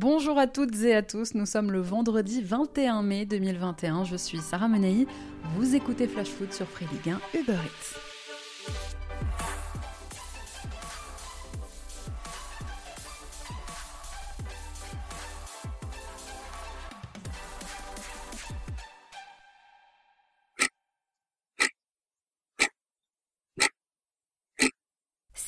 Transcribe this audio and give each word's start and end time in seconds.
Bonjour 0.00 0.38
à 0.38 0.46
toutes 0.46 0.80
et 0.82 0.94
à 0.94 1.02
tous, 1.02 1.34
nous 1.34 1.44
sommes 1.44 1.72
le 1.72 1.80
vendredi 1.80 2.40
21 2.40 3.02
mai 3.02 3.26
2021, 3.26 4.04
je 4.04 4.14
suis 4.14 4.38
Sarah 4.38 4.68
Menei, 4.68 5.08
vous 5.56 5.74
écoutez 5.74 6.06
Flash 6.06 6.28
Food 6.28 6.52
sur 6.52 6.68
Free 6.68 6.86
Ligue 6.92 7.16
1 7.34 7.40
Uber 7.40 7.54
Eats. 7.54 8.07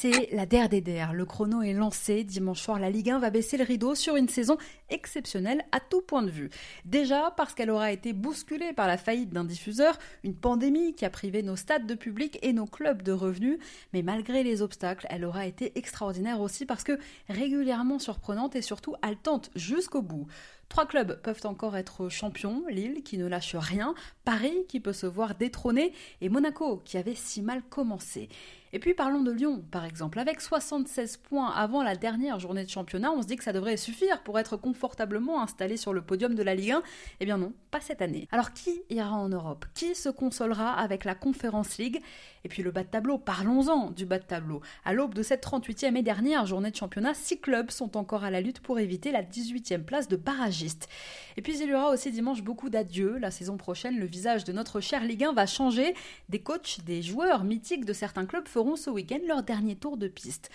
C'est 0.03 0.31
la 0.33 0.47
DRDR. 0.47 1.13
Le 1.13 1.27
chrono 1.27 1.61
est 1.61 1.75
lancé. 1.75 2.25
Dimanche 2.25 2.63
soir, 2.63 2.79
la 2.79 2.89
Ligue 2.89 3.11
1 3.11 3.19
va 3.19 3.29
baisser 3.29 3.59
le 3.59 3.65
rideau 3.65 3.95
sur 3.95 4.17
une 4.17 4.31
saison 4.31 4.57
exceptionnelle 4.89 5.63
à 5.73 5.81
tout 5.81 6.01
point 6.01 6.23
de 6.23 6.31
vue. 6.31 6.49
Déjà 6.87 7.35
parce 7.37 7.53
qu'elle 7.53 7.69
aura 7.69 7.93
été 7.93 8.15
bousculée 8.15 8.73
par 8.73 8.89
la 8.89 8.97
faillite 8.97 9.29
d'un 9.29 9.45
diffuseur, 9.45 9.99
une 10.25 10.35
pandémie 10.35 10.95
qui 10.95 11.05
a 11.05 11.11
privé 11.11 11.43
nos 11.43 11.55
stades 11.55 11.87
de 11.87 11.95
public 11.95 12.39
et 12.41 12.55
nos 12.55 12.65
clubs 12.65 13.03
de 13.03 13.13
revenus. 13.13 13.59
Mais 13.93 14.01
malgré 14.01 14.43
les 14.43 14.63
obstacles, 14.63 15.07
elle 15.11 15.27
aura 15.27 15.45
été 15.45 15.77
extraordinaire 15.77 16.41
aussi 16.41 16.65
parce 16.65 16.83
que 16.83 16.99
régulièrement 17.29 17.99
surprenante 17.99 18.57
et 18.57 18.63
surtout 18.63 18.95
haletante 19.03 19.51
jusqu'au 19.55 20.01
bout. 20.01 20.27
Trois 20.71 20.87
clubs 20.87 21.21
peuvent 21.21 21.41
encore 21.45 21.77
être 21.77 22.09
champions, 22.09 22.63
Lille 22.69 23.03
qui 23.03 23.19
ne 23.19 23.27
lâche 23.27 23.57
rien, 23.57 23.93
Paris 24.25 24.67
qui 24.69 24.79
peut 24.79 24.93
se 24.93 25.05
voir 25.05 25.35
détrôné 25.35 25.93
et 26.21 26.29
Monaco 26.29 26.81
qui 26.85 26.97
avait 26.97 27.17
si 27.17 27.43
mal 27.43 27.61
commencé. 27.69 28.29
Et 28.73 28.79
puis 28.79 28.95
parlons 28.95 29.23
de 29.23 29.33
Lyon, 29.33 29.65
par 29.73 29.85
exemple. 29.85 30.21
Avec 30.21 30.41
76 30.41 31.17
points 31.17 31.51
avant 31.51 31.83
la 31.83 31.97
dernière 31.97 32.39
journée 32.39 32.65
de 32.65 32.71
championnat, 32.71 33.11
on 33.11 33.21
se 33.21 33.27
dit 33.27 33.35
que 33.35 33.43
ça 33.43 33.53
devrait 33.53 33.77
suffire 33.77 34.23
pour 34.23 34.39
être 34.39 34.57
confortablement 34.57 35.43
installé 35.43 35.77
sur 35.77 35.93
le 35.93 36.03
podium 36.03 36.37
de 36.37 36.43
la 36.45 36.55
Ligue 36.55 36.71
1. 36.71 36.83
Eh 37.19 37.25
bien 37.25 37.37
non, 37.37 37.53
pas 37.71 37.81
cette 37.81 38.03
année. 38.03 38.29
Alors 38.33 38.53
qui 38.53 38.83
ira 38.91 39.13
en 39.13 39.29
Europe? 39.29 39.65
Qui 39.75 39.95
se 39.95 40.09
consolera 40.09 40.73
avec 40.73 41.05
la 41.05 41.15
Conference 41.15 41.79
League? 41.79 42.01
Et 42.45 42.49
puis 42.49 42.63
le 42.63 42.71
bas 42.71 42.83
de 42.83 42.89
tableau, 42.89 43.19
parlons-en 43.19 43.91
du 43.91 44.07
bas 44.07 44.19
de 44.19 44.25
tableau. 44.25 44.61
À 44.85 44.93
l'aube 44.93 45.15
de 45.15 45.23
cette 45.23 45.45
38e 45.45 45.97
et 45.97 46.03
dernière 46.03 46.47
journée 46.47 46.71
de 46.71 46.77
championnat, 46.77 47.15
six 47.15 47.39
clubs 47.39 47.71
sont 47.71 47.97
encore 47.97 48.25
à 48.25 48.31
la 48.31 48.41
lutte 48.41 48.61
pour 48.61 48.79
éviter 48.79 49.13
la 49.13 49.23
18e 49.23 49.85
place 49.85 50.09
de 50.09 50.17
barragiste. 50.17 50.89
Et 51.37 51.43
puis 51.43 51.59
il 51.59 51.69
y 51.69 51.75
aura 51.75 51.91
aussi 51.91 52.11
dimanche 52.11 52.43
beaucoup 52.43 52.71
d'adieux. 52.71 53.19
La 53.19 53.31
saison 53.31 53.57
prochaine, 53.57 53.99
le 53.99 54.07
visage 54.07 54.45
de 54.45 54.53
notre 54.53 54.81
cher 54.81 55.05
Ligue 55.05 55.25
1 55.25 55.33
va 55.33 55.47
changer. 55.47 55.95
Des 56.29 56.41
coachs, 56.41 56.81
des 56.85 57.03
joueurs 57.03 57.45
mythiques 57.45 57.85
de 57.85 57.93
certains 57.93 58.27
clubs 58.27 58.49
feront 58.49 58.77
ce 58.77 58.91
week-end 58.91 59.21
leur 59.27 59.43
dernier 59.43 59.77
tour 59.77 59.97
de 59.97 60.09
piste. 60.09 60.51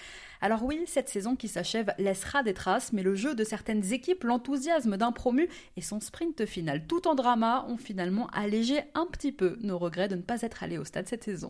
Alors 0.46 0.62
oui, 0.62 0.84
cette 0.86 1.10
saison 1.10 1.36
qui 1.36 1.48
s'achève 1.48 1.92
laissera 1.98 2.44
des 2.44 2.54
traces, 2.54 2.94
mais 2.94 3.02
le 3.02 3.16
jeu 3.16 3.34
de 3.34 3.44
certaines 3.44 3.94
équipes, 3.94 4.24
l'enthousiasme 4.24 4.96
d'un 4.96 5.12
promu 5.12 5.50
et 5.76 5.82
son 5.82 6.00
sprint 6.00 6.46
final 6.46 6.86
tout 6.86 7.08
en 7.08 7.16
drama 7.16 7.66
ont 7.68 7.78
finalement 7.78 8.28
allégé 8.28 8.82
un 8.94 9.08
petit 9.08 9.32
peu 9.32 9.58
nos 9.62 9.80
regrets 9.80 10.08
de 10.08 10.14
ne 10.14 10.22
pas 10.22 10.44
être 10.44 10.62
allés 10.62 10.78
au 10.78 10.86
stade 10.86 11.08
cette 11.08 11.24
saison. 11.24 11.50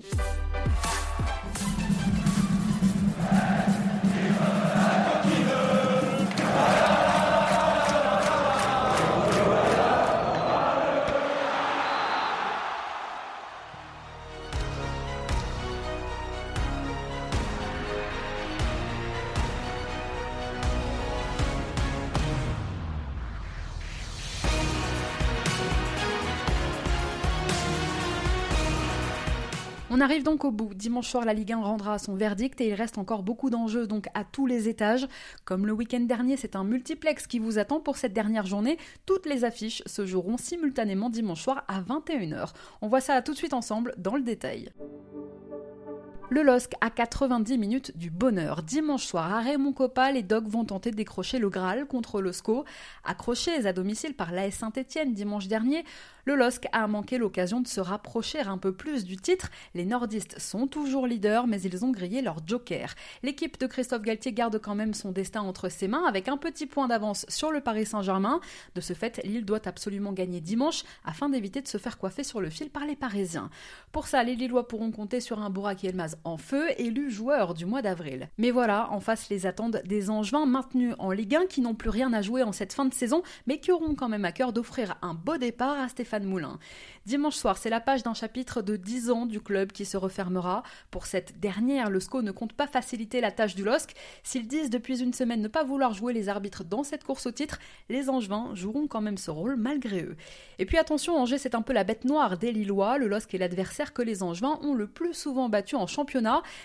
On 29.97 30.01
arrive 30.01 30.23
donc 30.23 30.43
au 30.43 30.51
bout. 30.51 30.73
Dimanche 30.73 31.07
soir, 31.07 31.23
la 31.23 31.33
Ligue 31.33 31.53
1 31.53 31.61
rendra 31.61 31.97
son 31.99 32.15
verdict 32.15 32.59
et 32.59 32.67
il 32.67 32.73
reste 32.73 32.97
encore 32.97 33.23
beaucoup 33.23 33.49
d'enjeux 33.49 33.87
donc 33.87 34.07
à 34.13 34.25
tous 34.25 34.45
les 34.45 34.67
étages. 34.67 35.07
Comme 35.45 35.65
le 35.65 35.71
week-end 35.71 36.01
dernier, 36.01 36.35
c'est 36.35 36.57
un 36.57 36.65
multiplex 36.65 37.27
qui 37.27 37.39
vous 37.39 37.59
attend 37.59 37.79
pour 37.79 37.95
cette 37.95 38.11
dernière 38.11 38.45
journée. 38.45 38.77
Toutes 39.05 39.25
les 39.25 39.45
affiches 39.45 39.81
se 39.85 40.05
joueront 40.05 40.35
simultanément 40.35 41.09
dimanche 41.09 41.41
soir 41.41 41.63
à 41.69 41.79
21h. 41.79 42.49
On 42.81 42.89
voit 42.89 42.99
ça 42.99 43.21
tout 43.21 43.31
de 43.31 43.37
suite 43.37 43.53
ensemble 43.53 43.95
dans 43.97 44.17
le 44.17 44.23
détail. 44.23 44.69
Le 46.31 46.41
LOSC 46.41 46.73
à 46.81 46.89
90 46.89 47.59
minutes 47.59 47.95
du 47.95 48.09
bonheur. 48.09 48.63
Dimanche 48.63 49.05
soir 49.05 49.31
à 49.31 49.41
Raymond 49.41 49.73
Coppa, 49.73 50.11
les 50.11 50.23
Dogs 50.23 50.47
vont 50.47 50.65
tenter 50.65 50.89
de 50.89 50.95
décrocher 50.95 51.37
le 51.37 51.49
Graal 51.49 51.85
contre 51.85 52.19
le 52.19 52.31
SCO. 52.31 52.65
Accrochés 53.03 53.67
à 53.67 53.73
domicile 53.73 54.15
par 54.15 54.31
l'AS 54.31 54.55
Saint-Etienne 54.55 55.13
dimanche 55.13 55.47
dernier, 55.47 55.85
le 56.25 56.35
LOSC 56.35 56.65
a 56.71 56.87
manqué 56.87 57.19
l'occasion 57.19 57.61
de 57.61 57.67
se 57.67 57.79
rapprocher 57.79 58.39
un 58.39 58.57
peu 58.57 58.73
plus 58.73 59.05
du 59.05 59.17
titre. 59.17 59.51
Les 59.75 59.85
nordistes 59.85 60.39
sont 60.39 60.65
toujours 60.65 61.05
leaders, 61.05 61.45
mais 61.45 61.61
ils 61.61 61.85
ont 61.85 61.91
grillé 61.91 62.23
leur 62.23 62.37
joker. 62.47 62.95
L'équipe 63.21 63.59
de 63.59 63.67
Christophe 63.67 64.01
Galtier 64.01 64.33
garde 64.33 64.59
quand 64.59 64.73
même 64.73 64.95
son 64.95 65.11
destin 65.11 65.41
entre 65.41 65.69
ses 65.69 65.87
mains 65.87 66.05
avec 66.07 66.27
un 66.27 66.37
petit 66.37 66.65
point 66.65 66.87
d'avance 66.87 67.27
sur 67.29 67.51
le 67.51 67.61
Paris 67.61 67.85
Saint-Germain. 67.85 68.41
De 68.73 68.81
ce 68.81 68.93
fait, 68.93 69.21
Lille 69.23 69.45
doit 69.45 69.67
absolument 69.67 70.13
gagner 70.13 70.41
dimanche 70.41 70.83
afin 71.05 71.29
d'éviter 71.29 71.61
de 71.61 71.67
se 71.67 71.77
faire 71.77 71.99
coiffer 71.99 72.23
sur 72.23 72.41
le 72.41 72.49
fil 72.49 72.71
par 72.71 72.87
les 72.87 72.95
Parisiens. 72.95 73.51
Pour 73.91 74.07
ça, 74.07 74.23
les 74.23 74.35
Lillois 74.35 74.67
pourront 74.67 74.89
compter 74.89 75.19
sur 75.19 75.39
un 75.39 75.51
Bourak 75.51 75.83
Elmaz 75.83 76.14
en 76.23 76.37
feu, 76.37 76.65
élu 76.77 77.11
joueur 77.11 77.53
du 77.53 77.65
mois 77.65 77.81
d'avril. 77.81 78.29
Mais 78.37 78.51
voilà, 78.51 78.91
en 78.91 78.99
face 78.99 79.29
les 79.29 79.45
attendent 79.45 79.81
des 79.85 80.09
Angevins 80.09 80.45
maintenus 80.45 80.95
en 80.99 81.11
Ligue 81.11 81.35
1 81.35 81.45
qui 81.47 81.61
n'ont 81.61 81.75
plus 81.75 81.89
rien 81.89 82.13
à 82.13 82.21
jouer 82.21 82.43
en 82.43 82.51
cette 82.51 82.73
fin 82.73 82.85
de 82.85 82.93
saison, 82.93 83.23
mais 83.47 83.59
qui 83.59 83.71
auront 83.71 83.95
quand 83.95 84.09
même 84.09 84.25
à 84.25 84.31
cœur 84.31 84.53
d'offrir 84.53 84.97
un 85.01 85.13
beau 85.13 85.37
départ 85.37 85.79
à 85.79 85.89
Stéphane 85.89 86.23
Moulin. 86.23 86.59
Dimanche 87.05 87.35
soir, 87.35 87.57
c'est 87.57 87.69
la 87.69 87.79
page 87.79 88.03
d'un 88.03 88.13
chapitre 88.13 88.61
de 88.61 88.75
10 88.75 89.11
ans 89.11 89.25
du 89.25 89.39
club 89.39 89.71
qui 89.71 89.85
se 89.85 89.97
refermera. 89.97 90.63
Pour 90.89 91.05
cette 91.05 91.39
dernière, 91.39 91.89
le 91.89 91.99
SCO 91.99 92.21
ne 92.21 92.31
compte 92.31 92.53
pas 92.53 92.67
faciliter 92.67 93.21
la 93.21 93.31
tâche 93.31 93.55
du 93.55 93.63
LOSC. 93.63 93.93
S'ils 94.23 94.47
disent 94.47 94.69
depuis 94.69 95.01
une 95.01 95.13
semaine 95.13 95.41
ne 95.41 95.47
pas 95.47 95.63
vouloir 95.63 95.93
jouer 95.93 96.13
les 96.13 96.29
arbitres 96.29 96.63
dans 96.63 96.83
cette 96.83 97.03
course 97.03 97.27
au 97.27 97.31
titre, 97.31 97.59
les 97.89 98.09
Angevins 98.09 98.55
joueront 98.55 98.87
quand 98.87 99.01
même 99.01 99.17
ce 99.17 99.29
rôle 99.29 99.55
malgré 99.55 100.01
eux. 100.01 100.15
Et 100.57 100.65
puis 100.65 100.77
attention, 100.77 101.17
Angers 101.17 101.37
c'est 101.37 101.55
un 101.55 101.61
peu 101.61 101.73
la 101.73 101.83
bête 101.83 102.05
noire 102.05 102.37
des 102.37 102.51
Lillois. 102.51 102.97
Le 102.97 103.07
LOSC 103.07 103.35
est 103.35 103.39
l'adversaire 103.39 103.93
que 103.93 104.01
les 104.01 104.23
Angevins 104.23 104.59
ont 104.63 104.73
le 104.73 104.87
plus 104.87 105.13
souvent 105.13 105.49
battu 105.49 105.75
en 105.75 105.87
championnat. 105.87 106.04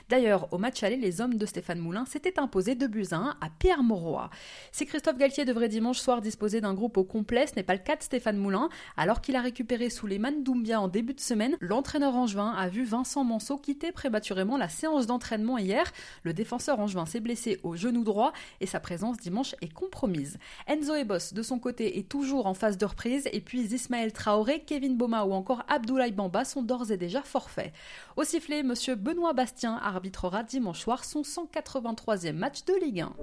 D'ailleurs, 0.09 0.53
au 0.53 0.59
match 0.59 0.83
aller, 0.83 0.97
les 0.97 1.21
hommes 1.21 1.35
de 1.35 1.47
Stéphane 1.47 1.79
Moulin 1.79 2.05
s'étaient 2.07 2.39
imposés 2.39 2.75
de 2.75 2.87
buts 2.87 3.09
1 3.11 3.37
à 3.41 3.51
Pierre 3.59 3.83
Mauroy. 3.83 4.31
Si 4.73 4.87
Christophe 4.87 5.19
Galtier 5.19 5.45
devrait 5.45 5.69
dimanche 5.69 5.99
soir 5.99 6.21
disposer 6.21 6.61
d'un 6.61 6.75
groupe 6.75 6.97
au 6.97 7.05
complet, 7.05 7.47
ce 7.47 7.57
n'est 7.57 7.63
pas 7.63 7.75
le 7.75 7.81
cas 7.81 7.97
de 7.97 8.03
Stéphane 8.03 8.37
Moulin, 8.37 8.69
alors 8.97 9.21
qu'il 9.21 9.37
a 9.37 9.41
récupéré 9.41 9.91
sous 9.91 10.07
les 10.07 10.21
Doumbia 10.21 10.81
en 10.81 10.89
début 10.89 11.15
de 11.15 11.21
semaine, 11.21 11.57
l'entraîneur 11.61 12.15
angevin 12.15 12.51
a 12.51 12.69
vu 12.69 12.85
Vincent 12.85 13.25
Manceau 13.25 13.57
quitter 13.57 13.91
prématurément 13.91 14.57
la 14.57 14.69
séance 14.69 15.07
d'entraînement 15.07 15.59
hier. 15.59 15.85
Le 16.23 16.33
défenseur 16.33 16.79
angevin 16.79 17.07
s'est 17.07 17.21
blessé 17.21 17.59
au 17.63 17.75
genou 17.75 18.05
droit 18.05 18.33
et 18.61 18.67
sa 18.67 18.81
présence 18.81 19.17
dimanche 19.17 19.55
est 19.61 19.73
compromise. 19.73 20.39
Enzo 20.67 20.95
Ebos, 20.95 21.33
de 21.33 21.43
son 21.43 21.59
côté, 21.59 21.99
est 21.99 22.09
toujours 22.09 22.47
en 22.47 22.55
phase 22.55 22.79
de 22.79 22.85
reprise 22.85 23.29
et 23.33 23.41
puis 23.41 23.61
Ismaël 23.61 24.13
Traoré, 24.13 24.61
Kevin 24.61 24.97
Boma 24.97 25.25
ou 25.25 25.33
encore 25.33 25.65
Abdoulaye 25.69 26.13
Bamba 26.13 26.45
sont 26.45 26.63
d'ores 26.63 26.93
et 26.93 26.97
déjà 26.97 27.23
forfaits. 27.23 27.73
Au 28.17 28.25
sifflet, 28.25 28.63
monsieur 28.63 28.95
Benoît 28.95 29.30
Bastien 29.35 29.77
arbitrera 29.77 30.43
dimanche 30.43 30.83
soir 30.83 31.05
son 31.05 31.23
183e 31.23 32.33
match 32.33 32.65
de 32.65 32.75
Ligue 32.85 33.05
1. 33.05 33.15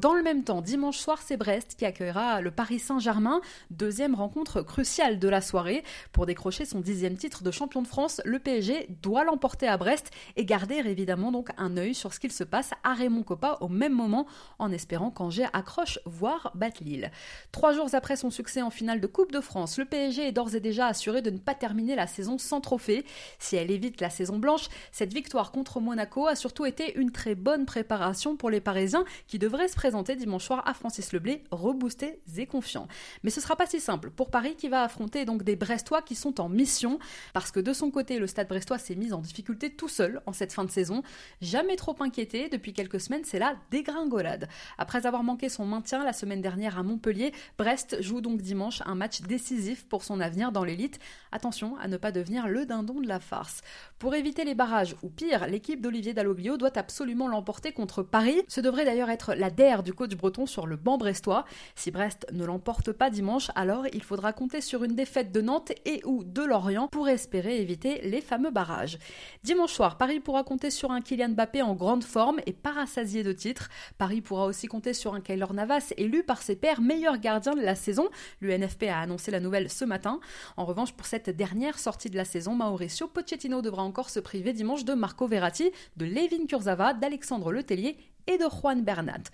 Dans 0.00 0.14
le 0.14 0.22
même 0.22 0.44
temps, 0.44 0.62
dimanche 0.62 0.96
soir, 0.96 1.20
c'est 1.22 1.36
Brest 1.36 1.74
qui 1.76 1.84
accueillera 1.84 2.40
le 2.40 2.50
Paris 2.50 2.78
Saint-Germain, 2.78 3.42
deuxième 3.70 4.14
rencontre 4.14 4.62
cruciale 4.62 5.18
de 5.18 5.28
la 5.28 5.42
soirée. 5.42 5.84
Pour 6.12 6.24
décrocher 6.24 6.64
son 6.64 6.80
dixième 6.80 7.18
titre 7.18 7.42
de 7.42 7.50
champion 7.50 7.82
de 7.82 7.86
France, 7.86 8.22
le 8.24 8.38
PSG 8.38 8.86
doit 9.02 9.24
l'emporter 9.24 9.68
à 9.68 9.76
Brest 9.76 10.10
et 10.36 10.46
garder 10.46 10.76
évidemment 10.76 11.32
donc 11.32 11.50
un 11.58 11.76
œil 11.76 11.94
sur 11.94 12.14
ce 12.14 12.20
qu'il 12.20 12.32
se 12.32 12.44
passe 12.44 12.70
à 12.82 12.94
Raymond 12.94 13.24
Coppa 13.24 13.58
au 13.60 13.68
même 13.68 13.92
moment, 13.92 14.26
en 14.58 14.72
espérant 14.72 15.10
qu'Angers 15.10 15.48
accroche, 15.52 15.98
voire 16.06 16.50
batte 16.54 16.80
Lille. 16.80 17.10
Trois 17.52 17.74
jours 17.74 17.90
après 17.92 18.16
son 18.16 18.30
succès 18.30 18.62
en 18.62 18.70
finale 18.70 19.02
de 19.02 19.06
Coupe 19.06 19.32
de 19.32 19.42
France, 19.42 19.76
le 19.76 19.84
PSG 19.84 20.28
est 20.28 20.32
d'ores 20.32 20.54
et 20.54 20.60
déjà 20.60 20.86
assuré 20.86 21.20
de 21.20 21.28
ne 21.28 21.36
pas 21.36 21.54
terminer 21.54 21.94
la 21.94 22.06
saison 22.06 22.38
sans 22.38 22.62
trophée. 22.62 23.04
Si 23.38 23.54
elle 23.54 23.70
évite 23.70 24.00
la 24.00 24.08
saison 24.08 24.38
blanche, 24.38 24.68
cette 24.92 25.12
victoire 25.12 25.52
contre 25.52 25.78
Monaco 25.78 26.26
a 26.26 26.36
surtout 26.36 26.64
été 26.64 26.98
une 26.98 27.12
très 27.12 27.34
bonne 27.34 27.66
préparation 27.66 28.38
pour 28.38 28.48
les 28.48 28.62
Parisiens 28.62 29.04
qui 29.26 29.38
devraient 29.38 29.68
se 29.68 29.74
présenter 29.74 29.89
dimanche 30.16 30.44
soir 30.44 30.62
à 30.66 30.74
Francis 30.74 31.12
Leblé, 31.12 31.44
reboostés 31.50 32.20
et 32.36 32.46
confiants. 32.46 32.88
Mais 33.22 33.30
ce 33.30 33.40
sera 33.40 33.56
pas 33.56 33.66
si 33.66 33.80
simple 33.80 34.10
pour 34.10 34.30
Paris 34.30 34.54
qui 34.56 34.68
va 34.68 34.82
affronter 34.82 35.24
donc 35.24 35.42
des 35.42 35.56
Brestois 35.56 36.02
qui 36.02 36.14
sont 36.14 36.40
en 36.40 36.48
mission, 36.48 36.98
parce 37.32 37.50
que 37.50 37.60
de 37.60 37.72
son 37.72 37.90
côté, 37.90 38.18
le 38.18 38.26
stade 38.26 38.48
brestois 38.48 38.78
s'est 38.78 38.94
mis 38.94 39.12
en 39.12 39.18
difficulté 39.18 39.70
tout 39.70 39.88
seul 39.88 40.20
en 40.26 40.32
cette 40.32 40.52
fin 40.52 40.64
de 40.64 40.70
saison. 40.70 41.02
Jamais 41.40 41.76
trop 41.76 41.96
inquiété, 42.00 42.48
depuis 42.48 42.72
quelques 42.72 43.00
semaines, 43.00 43.24
c'est 43.24 43.38
la 43.38 43.54
dégringolade. 43.70 44.48
Après 44.78 45.06
avoir 45.06 45.22
manqué 45.22 45.48
son 45.48 45.64
maintien 45.64 46.04
la 46.04 46.12
semaine 46.12 46.40
dernière 46.40 46.78
à 46.78 46.82
Montpellier, 46.82 47.32
Brest 47.58 48.00
joue 48.00 48.20
donc 48.20 48.40
dimanche 48.40 48.82
un 48.86 48.94
match 48.94 49.20
décisif 49.22 49.86
pour 49.88 50.04
son 50.04 50.20
avenir 50.20 50.52
dans 50.52 50.64
l'élite. 50.64 50.98
Attention 51.32 51.76
à 51.78 51.88
ne 51.88 51.96
pas 51.96 52.12
devenir 52.12 52.48
le 52.48 52.66
dindon 52.66 53.00
de 53.00 53.08
la 53.08 53.20
farce. 53.20 53.62
Pour 53.98 54.14
éviter 54.14 54.44
les 54.44 54.54
barrages, 54.54 54.96
ou 55.02 55.08
pire, 55.08 55.46
l'équipe 55.46 55.80
d'Olivier 55.80 56.14
Dalloglio 56.14 56.56
doit 56.56 56.76
absolument 56.78 57.28
l'emporter 57.28 57.72
contre 57.72 58.02
Paris. 58.02 58.42
Ce 58.48 58.60
devrait 58.60 58.84
d'ailleurs 58.84 59.10
être 59.10 59.34
la 59.34 59.50
DER 59.50 59.79
du 59.82 59.94
coach 59.94 60.14
breton 60.14 60.46
sur 60.46 60.66
le 60.66 60.76
banc 60.76 60.98
brestois. 60.98 61.44
Si 61.74 61.90
Brest 61.90 62.26
ne 62.32 62.44
l'emporte 62.44 62.92
pas 62.92 63.10
dimanche, 63.10 63.50
alors 63.54 63.86
il 63.92 64.02
faudra 64.02 64.32
compter 64.32 64.60
sur 64.60 64.84
une 64.84 64.94
défaite 64.94 65.32
de 65.32 65.40
Nantes 65.40 65.72
et 65.84 66.00
ou 66.04 66.24
de 66.24 66.42
Lorient 66.42 66.88
pour 66.88 67.08
espérer 67.08 67.60
éviter 67.60 68.00
les 68.02 68.20
fameux 68.20 68.50
barrages. 68.50 68.98
Dimanche 69.42 69.72
soir, 69.72 69.96
Paris 69.96 70.20
pourra 70.20 70.44
compter 70.44 70.70
sur 70.70 70.90
un 70.90 71.00
Kylian 71.00 71.30
Mbappé 71.30 71.62
en 71.62 71.74
grande 71.74 72.04
forme 72.04 72.40
et 72.46 72.52
parasasié 72.52 73.22
de 73.22 73.32
titres. 73.32 73.68
Paris 73.98 74.20
pourra 74.20 74.46
aussi 74.46 74.66
compter 74.66 74.94
sur 74.94 75.14
un 75.14 75.20
Kaylor 75.20 75.54
Navas 75.54 75.92
élu 75.96 76.22
par 76.22 76.42
ses 76.42 76.56
pairs 76.56 76.80
meilleur 76.80 77.18
gardien 77.18 77.54
de 77.54 77.60
la 77.60 77.74
saison. 77.74 78.08
L'UNFP 78.40 78.84
a 78.84 79.00
annoncé 79.00 79.30
la 79.30 79.40
nouvelle 79.40 79.70
ce 79.70 79.84
matin. 79.84 80.20
En 80.56 80.64
revanche, 80.64 80.92
pour 80.92 81.06
cette 81.06 81.30
dernière 81.30 81.78
sortie 81.78 82.10
de 82.10 82.16
la 82.16 82.24
saison, 82.24 82.54
Mauricio 82.54 83.08
Pochettino 83.08 83.62
devra 83.62 83.82
encore 83.82 84.10
se 84.10 84.20
priver 84.20 84.52
dimanche 84.52 84.84
de 84.84 84.94
Marco 84.94 85.26
Verratti, 85.26 85.70
de 85.96 86.04
Levin 86.04 86.46
Kurzava, 86.46 86.94
d'Alexandre 86.94 87.52
Letellier 87.52 87.96
et 88.30 88.38
de 88.38 88.46
Juan 88.48 88.82
Bernat. 88.82 89.24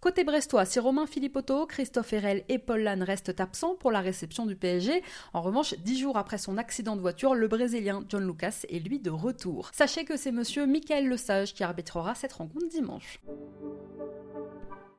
Côté 0.00 0.22
brestois, 0.22 0.64
si 0.64 0.78
Romain 0.78 1.06
Philippotto, 1.06 1.66
Christophe 1.66 2.12
Herel 2.12 2.44
et 2.48 2.58
Paul 2.58 2.82
Lannes 2.82 3.02
restent 3.02 3.40
absents 3.40 3.74
pour 3.74 3.90
la 3.90 4.00
réception 4.00 4.46
du 4.46 4.54
PSG, 4.54 5.02
en 5.32 5.42
revanche, 5.42 5.74
dix 5.78 5.98
jours 5.98 6.16
après 6.16 6.38
son 6.38 6.56
accident 6.56 6.94
de 6.94 7.00
voiture, 7.00 7.34
le 7.34 7.48
Brésilien 7.48 8.04
John 8.08 8.24
Lucas 8.24 8.64
est 8.68 8.78
lui 8.78 9.00
de 9.00 9.10
retour. 9.10 9.70
Sachez 9.72 10.04
que 10.04 10.16
c'est 10.16 10.32
monsieur 10.32 10.66
Michael 10.66 11.08
Lesage 11.08 11.52
qui 11.52 11.64
arbitrera 11.64 12.14
cette 12.14 12.34
rencontre 12.34 12.68
dimanche. 12.68 13.18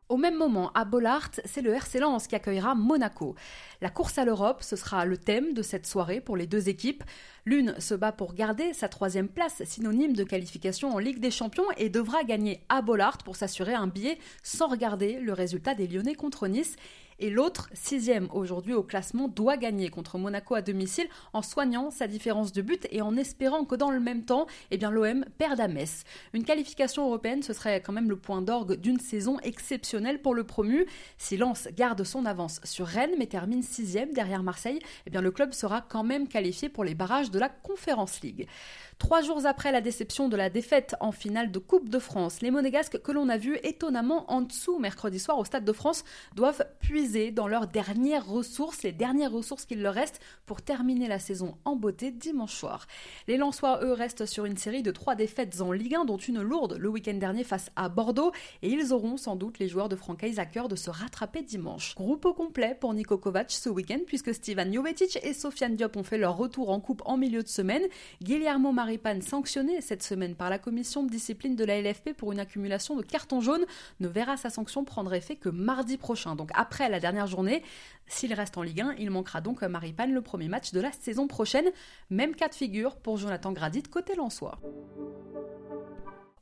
Au 0.07 0.17
même 0.17 0.37
moment, 0.37 0.71
à 0.75 0.85
Bollard, 0.85 1.31
c'est 1.45 1.63
le 1.63 1.73
RC 1.73 1.99
qui 2.29 2.35
accueillera 2.35 2.75
Monaco. 2.75 3.33
La 3.81 3.89
course 3.89 4.19
à 4.19 4.25
l'Europe, 4.25 4.61
ce 4.61 4.75
sera 4.75 5.03
le 5.03 5.17
thème 5.17 5.53
de 5.53 5.63
cette 5.63 5.87
soirée 5.87 6.21
pour 6.21 6.37
les 6.37 6.45
deux 6.45 6.69
équipes. 6.69 7.03
L'une 7.43 7.73
se 7.79 7.95
bat 7.95 8.11
pour 8.11 8.35
garder 8.35 8.73
sa 8.73 8.87
troisième 8.87 9.27
place, 9.27 9.63
synonyme 9.63 10.13
de 10.13 10.23
qualification 10.23 10.93
en 10.93 10.99
Ligue 10.99 11.19
des 11.19 11.31
Champions, 11.31 11.65
et 11.77 11.89
devra 11.89 12.23
gagner 12.23 12.61
à 12.69 12.83
Bollard 12.83 13.17
pour 13.17 13.35
s'assurer 13.35 13.73
un 13.73 13.87
billet 13.87 14.19
sans 14.43 14.67
regarder 14.67 15.19
le 15.19 15.33
résultat 15.33 15.73
des 15.73 15.87
Lyonnais 15.87 16.13
contre 16.13 16.47
Nice. 16.47 16.75
Et 17.19 17.29
l'autre, 17.29 17.69
sixième 17.73 18.27
aujourd'hui 18.33 18.73
au 18.73 18.83
classement, 18.83 19.29
doit 19.29 19.55
gagner 19.55 19.89
contre 19.89 20.17
Monaco 20.17 20.55
à 20.55 20.61
domicile 20.61 21.07
en 21.31 21.41
soignant 21.41 21.89
sa 21.89 22.07
différence 22.07 22.51
de 22.51 22.61
but 22.61 22.87
et 22.91 23.01
en 23.01 23.15
espérant 23.15 23.63
que 23.63 23.75
dans 23.75 23.89
le 23.89 24.01
même 24.01 24.25
temps, 24.25 24.47
eh 24.71 24.77
l'OM 24.77 25.25
perde 25.37 25.61
à 25.61 25.69
Metz. 25.69 26.03
Une 26.33 26.43
qualification 26.43 27.05
européenne, 27.05 27.41
ce 27.41 27.53
serait 27.53 27.81
quand 27.81 27.93
même 27.93 28.09
le 28.09 28.17
point 28.17 28.41
d'orgue 28.41 28.73
d'une 28.73 28.99
saison 28.99 29.39
exceptionnelle 29.39 30.21
pour 30.21 30.35
le 30.35 30.43
promu. 30.43 30.85
Si 31.17 31.37
Lens 31.37 31.69
garde 31.75 32.03
son 32.03 32.25
avance 32.25 32.59
sur 32.65 32.85
Rennes 32.85 33.15
mais 33.17 33.27
termine 33.27 33.63
sixième 33.63 34.11
derrière 34.11 34.43
Marseille, 34.43 34.79
eh 35.05 35.17
le 35.17 35.31
club 35.31 35.53
sera 35.53 35.81
quand 35.81 36.03
même 36.03 36.27
qualifié 36.27 36.67
pour 36.67 36.83
les 36.83 36.95
barrages 36.95 37.31
de 37.31 37.39
la 37.39 37.47
Conference 37.49 38.21
League. 38.21 38.47
Trois 38.97 39.21
jours 39.21 39.45
après 39.45 39.73
la 39.73 39.81
déception 39.81 40.29
de 40.29 40.37
la 40.37 40.49
défaite 40.49 40.95
en 41.01 41.11
finale 41.11 41.51
de 41.51 41.59
Coupe 41.59 41.89
de 41.89 41.99
France, 41.99 42.41
les 42.41 42.49
Monégasques 42.49 43.01
que 43.01 43.11
l'on 43.11 43.27
a 43.27 43.35
vus 43.37 43.57
étonnamment 43.61 44.31
en 44.31 44.41
dessous 44.41 44.79
mercredi 44.79 45.19
soir 45.19 45.37
au 45.37 45.43
Stade 45.43 45.65
de 45.65 45.73
France 45.73 46.05
doivent 46.33 46.65
puiser 46.79 47.31
dans 47.31 47.49
leurs 47.49 47.67
dernières 47.67 48.25
ressources, 48.25 48.83
les 48.83 48.93
dernières 48.93 49.33
ressources 49.33 49.65
qu'il 49.65 49.81
leur 49.81 49.93
reste 49.93 50.21
pour 50.45 50.61
terminer 50.61 51.09
la 51.09 51.19
saison 51.19 51.57
en 51.65 51.75
beauté 51.75 52.09
dimanche 52.09 52.55
soir. 52.55 52.87
Les 53.27 53.35
Lensois, 53.35 53.81
eux, 53.83 53.91
restent 53.91 54.25
sur 54.25 54.45
une 54.45 54.55
série 54.55 54.81
de 54.81 54.91
trois 54.91 55.15
défaites 55.15 55.59
en 55.59 55.73
Ligue 55.73 55.95
1, 55.95 56.05
dont 56.05 56.17
une 56.17 56.41
lourde 56.41 56.77
le 56.79 56.87
week-end 56.87 57.15
dernier 57.15 57.43
face 57.43 57.71
à 57.75 57.89
Bordeaux, 57.89 58.31
et 58.61 58.69
ils 58.69 58.93
auront 58.93 59.17
sans 59.17 59.35
doute 59.35 59.59
les 59.59 59.67
joueurs 59.67 59.89
de 59.89 59.97
Francaise 59.97 60.39
à 60.39 60.45
cœur 60.45 60.69
de 60.69 60.77
se 60.77 60.89
rattraper 60.89 61.41
dimanche. 61.41 61.95
Groupe 61.95 62.25
au 62.25 62.33
complet 62.33 62.77
pour 62.79 62.93
Niko 62.93 63.17
Kovac 63.17 63.51
ce 63.51 63.67
week-end, 63.67 63.99
puisque 64.07 64.33
Stevan 64.33 64.73
Jovetic 64.73 65.19
et 65.21 65.33
Sofiane 65.33 65.75
Diop 65.75 65.97
ont 65.97 66.03
fait 66.03 66.17
leur 66.17 66.37
retour 66.37 66.69
en 66.69 66.79
coupe 66.79 67.01
en 67.05 67.17
milieu 67.17 67.43
de 67.43 67.49
semaine. 67.49 67.83
Guillermo 68.23 68.71
Maripane, 68.85 69.23
sanctionné 69.23 69.81
cette 69.81 70.03
semaine 70.03 70.35
par 70.35 70.51
la 70.51 70.59
commission 70.59 71.01
de 71.01 71.09
discipline 71.09 71.55
de 71.55 71.65
la 71.65 71.81
LFP 71.81 72.13
pour 72.15 72.31
une 72.31 72.39
accumulation 72.39 72.95
de 72.95 73.01
cartons 73.01 73.41
jaunes, 73.41 73.65
ne 73.99 74.07
verra 74.07 74.37
sa 74.37 74.51
sanction 74.51 74.85
prendre 74.85 75.11
effet 75.15 75.37
que 75.37 75.49
mardi 75.49 75.97
prochain, 75.97 76.35
donc 76.35 76.51
après 76.53 76.87
la 76.87 76.99
dernière 76.99 77.25
journée. 77.25 77.63
S'il 78.05 78.31
reste 78.31 78.59
en 78.59 78.61
Ligue 78.61 78.81
1, 78.81 78.93
il 78.99 79.09
manquera 79.09 79.41
donc 79.41 79.63
à 79.63 79.69
Maripane 79.69 80.13
le 80.13 80.21
premier 80.21 80.49
match 80.49 80.71
de 80.71 80.79
la 80.79 80.91
saison 80.91 81.25
prochaine. 81.27 81.65
Même 82.11 82.35
cas 82.35 82.47
de 82.47 82.53
figure 82.53 82.95
pour 82.97 83.17
Jonathan 83.17 83.53
Gradit 83.53 83.81
côté 83.81 84.13
Lensois. 84.13 84.59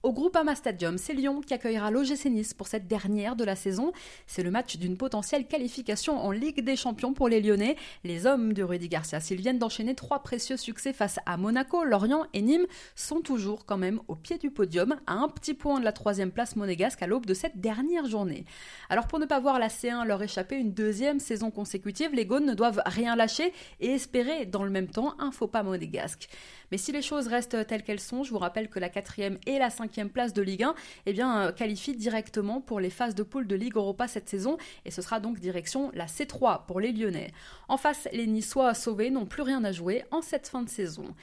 Au 0.03 0.11
Groupama 0.11 0.53
Stadium, 0.53 0.97
c'est 0.97 1.13
Lyon 1.13 1.39
qui 1.39 1.53
accueillera 1.53 1.89
l'OGC 1.89 2.25
Nice 2.25 2.53
pour 2.53 2.67
cette 2.67 2.87
dernière 2.87 3.37
de 3.37 3.45
la 3.45 3.55
saison. 3.55 3.93
C'est 4.27 4.43
le 4.43 4.51
match 4.51 4.75
d'une 4.75 4.97
potentielle 4.97 5.47
qualification 5.47 6.17
en 6.17 6.29
Ligue 6.29 6.61
des 6.61 6.75
Champions 6.75 7.13
pour 7.13 7.29
les 7.29 7.39
Lyonnais. 7.39 7.77
Les 8.03 8.25
hommes 8.25 8.51
de 8.51 8.63
Rudy 8.63 8.89
Garcia, 8.89 9.21
s'ils 9.21 9.39
viennent 9.39 9.59
d'enchaîner 9.59 9.95
trois 9.95 10.19
précieux 10.19 10.57
succès 10.57 10.91
face 10.91 11.19
à 11.25 11.37
Monaco, 11.37 11.85
Lorient 11.85 12.25
et 12.33 12.41
Nîmes, 12.41 12.65
sont 12.95 13.21
toujours 13.21 13.65
quand 13.65 13.77
même 13.77 14.01
au 14.09 14.15
pied 14.15 14.37
du 14.37 14.51
podium, 14.51 14.97
à 15.07 15.13
un 15.13 15.29
petit 15.29 15.53
point 15.53 15.79
de 15.79 15.85
la 15.85 15.93
troisième 15.93 16.31
place 16.31 16.57
monégasque 16.57 17.01
à 17.01 17.07
l'aube 17.07 17.25
de 17.25 17.33
cette 17.33 17.61
dernière 17.61 18.05
journée. 18.05 18.43
Alors 18.89 19.07
pour 19.07 19.19
ne 19.19 19.25
pas 19.25 19.39
voir 19.39 19.57
la 19.57 19.69
C1 19.69 20.05
leur 20.05 20.21
échapper 20.21 20.57
une 20.57 20.73
deuxième 20.73 21.21
saison 21.21 21.49
consécutive, 21.49 22.13
les 22.13 22.25
Gaunes 22.25 22.45
ne 22.45 22.55
doivent 22.55 22.81
rien 22.85 23.15
lâcher 23.15 23.53
et 23.79 23.91
espérer 23.91 24.47
dans 24.47 24.65
le 24.65 24.69
même 24.69 24.89
temps 24.89 25.15
un 25.17 25.31
faux 25.31 25.47
pas 25.47 25.63
monégasque. 25.63 26.27
Mais 26.73 26.79
si 26.79 26.91
les 26.91 27.03
choses 27.03 27.27
restent 27.27 27.67
telles 27.67 27.83
qu'elles 27.83 27.99
sont, 27.99 28.23
je 28.23 28.31
vous 28.31 28.39
rappelle 28.39 28.67
que 28.67 28.79
la 28.79 28.89
quatrième 28.89 29.37
et 29.45 29.59
la 29.59 29.69
cinquième 29.69 30.09
place 30.09 30.33
de 30.33 30.41
Ligue 30.41 30.63
1 30.63 30.73
eh 31.05 31.21
euh, 31.21 31.51
qualifient 31.51 31.95
directement 31.95 32.61
pour 32.61 32.79
les 32.79 32.89
phases 32.89 33.13
de 33.13 33.21
poule 33.21 33.45
de 33.45 33.55
Ligue 33.55 33.75
Europa 33.75 34.07
cette 34.07 34.27
saison 34.27 34.57
et 34.83 34.89
ce 34.89 35.03
sera 35.03 35.19
donc 35.19 35.39
direction 35.39 35.91
la 35.93 36.07
C3 36.07 36.65
pour 36.65 36.79
les 36.79 36.91
Lyonnais. 36.91 37.29
En 37.67 37.77
face, 37.77 38.09
les 38.11 38.25
Niçois 38.25 38.73
sauvés 38.73 39.11
n'ont 39.11 39.27
plus 39.27 39.43
rien 39.43 39.63
à 39.63 39.71
jouer 39.71 40.03
en 40.09 40.23
cette 40.23 40.47
fin 40.47 40.63
de 40.63 40.69
saison. 40.69 41.13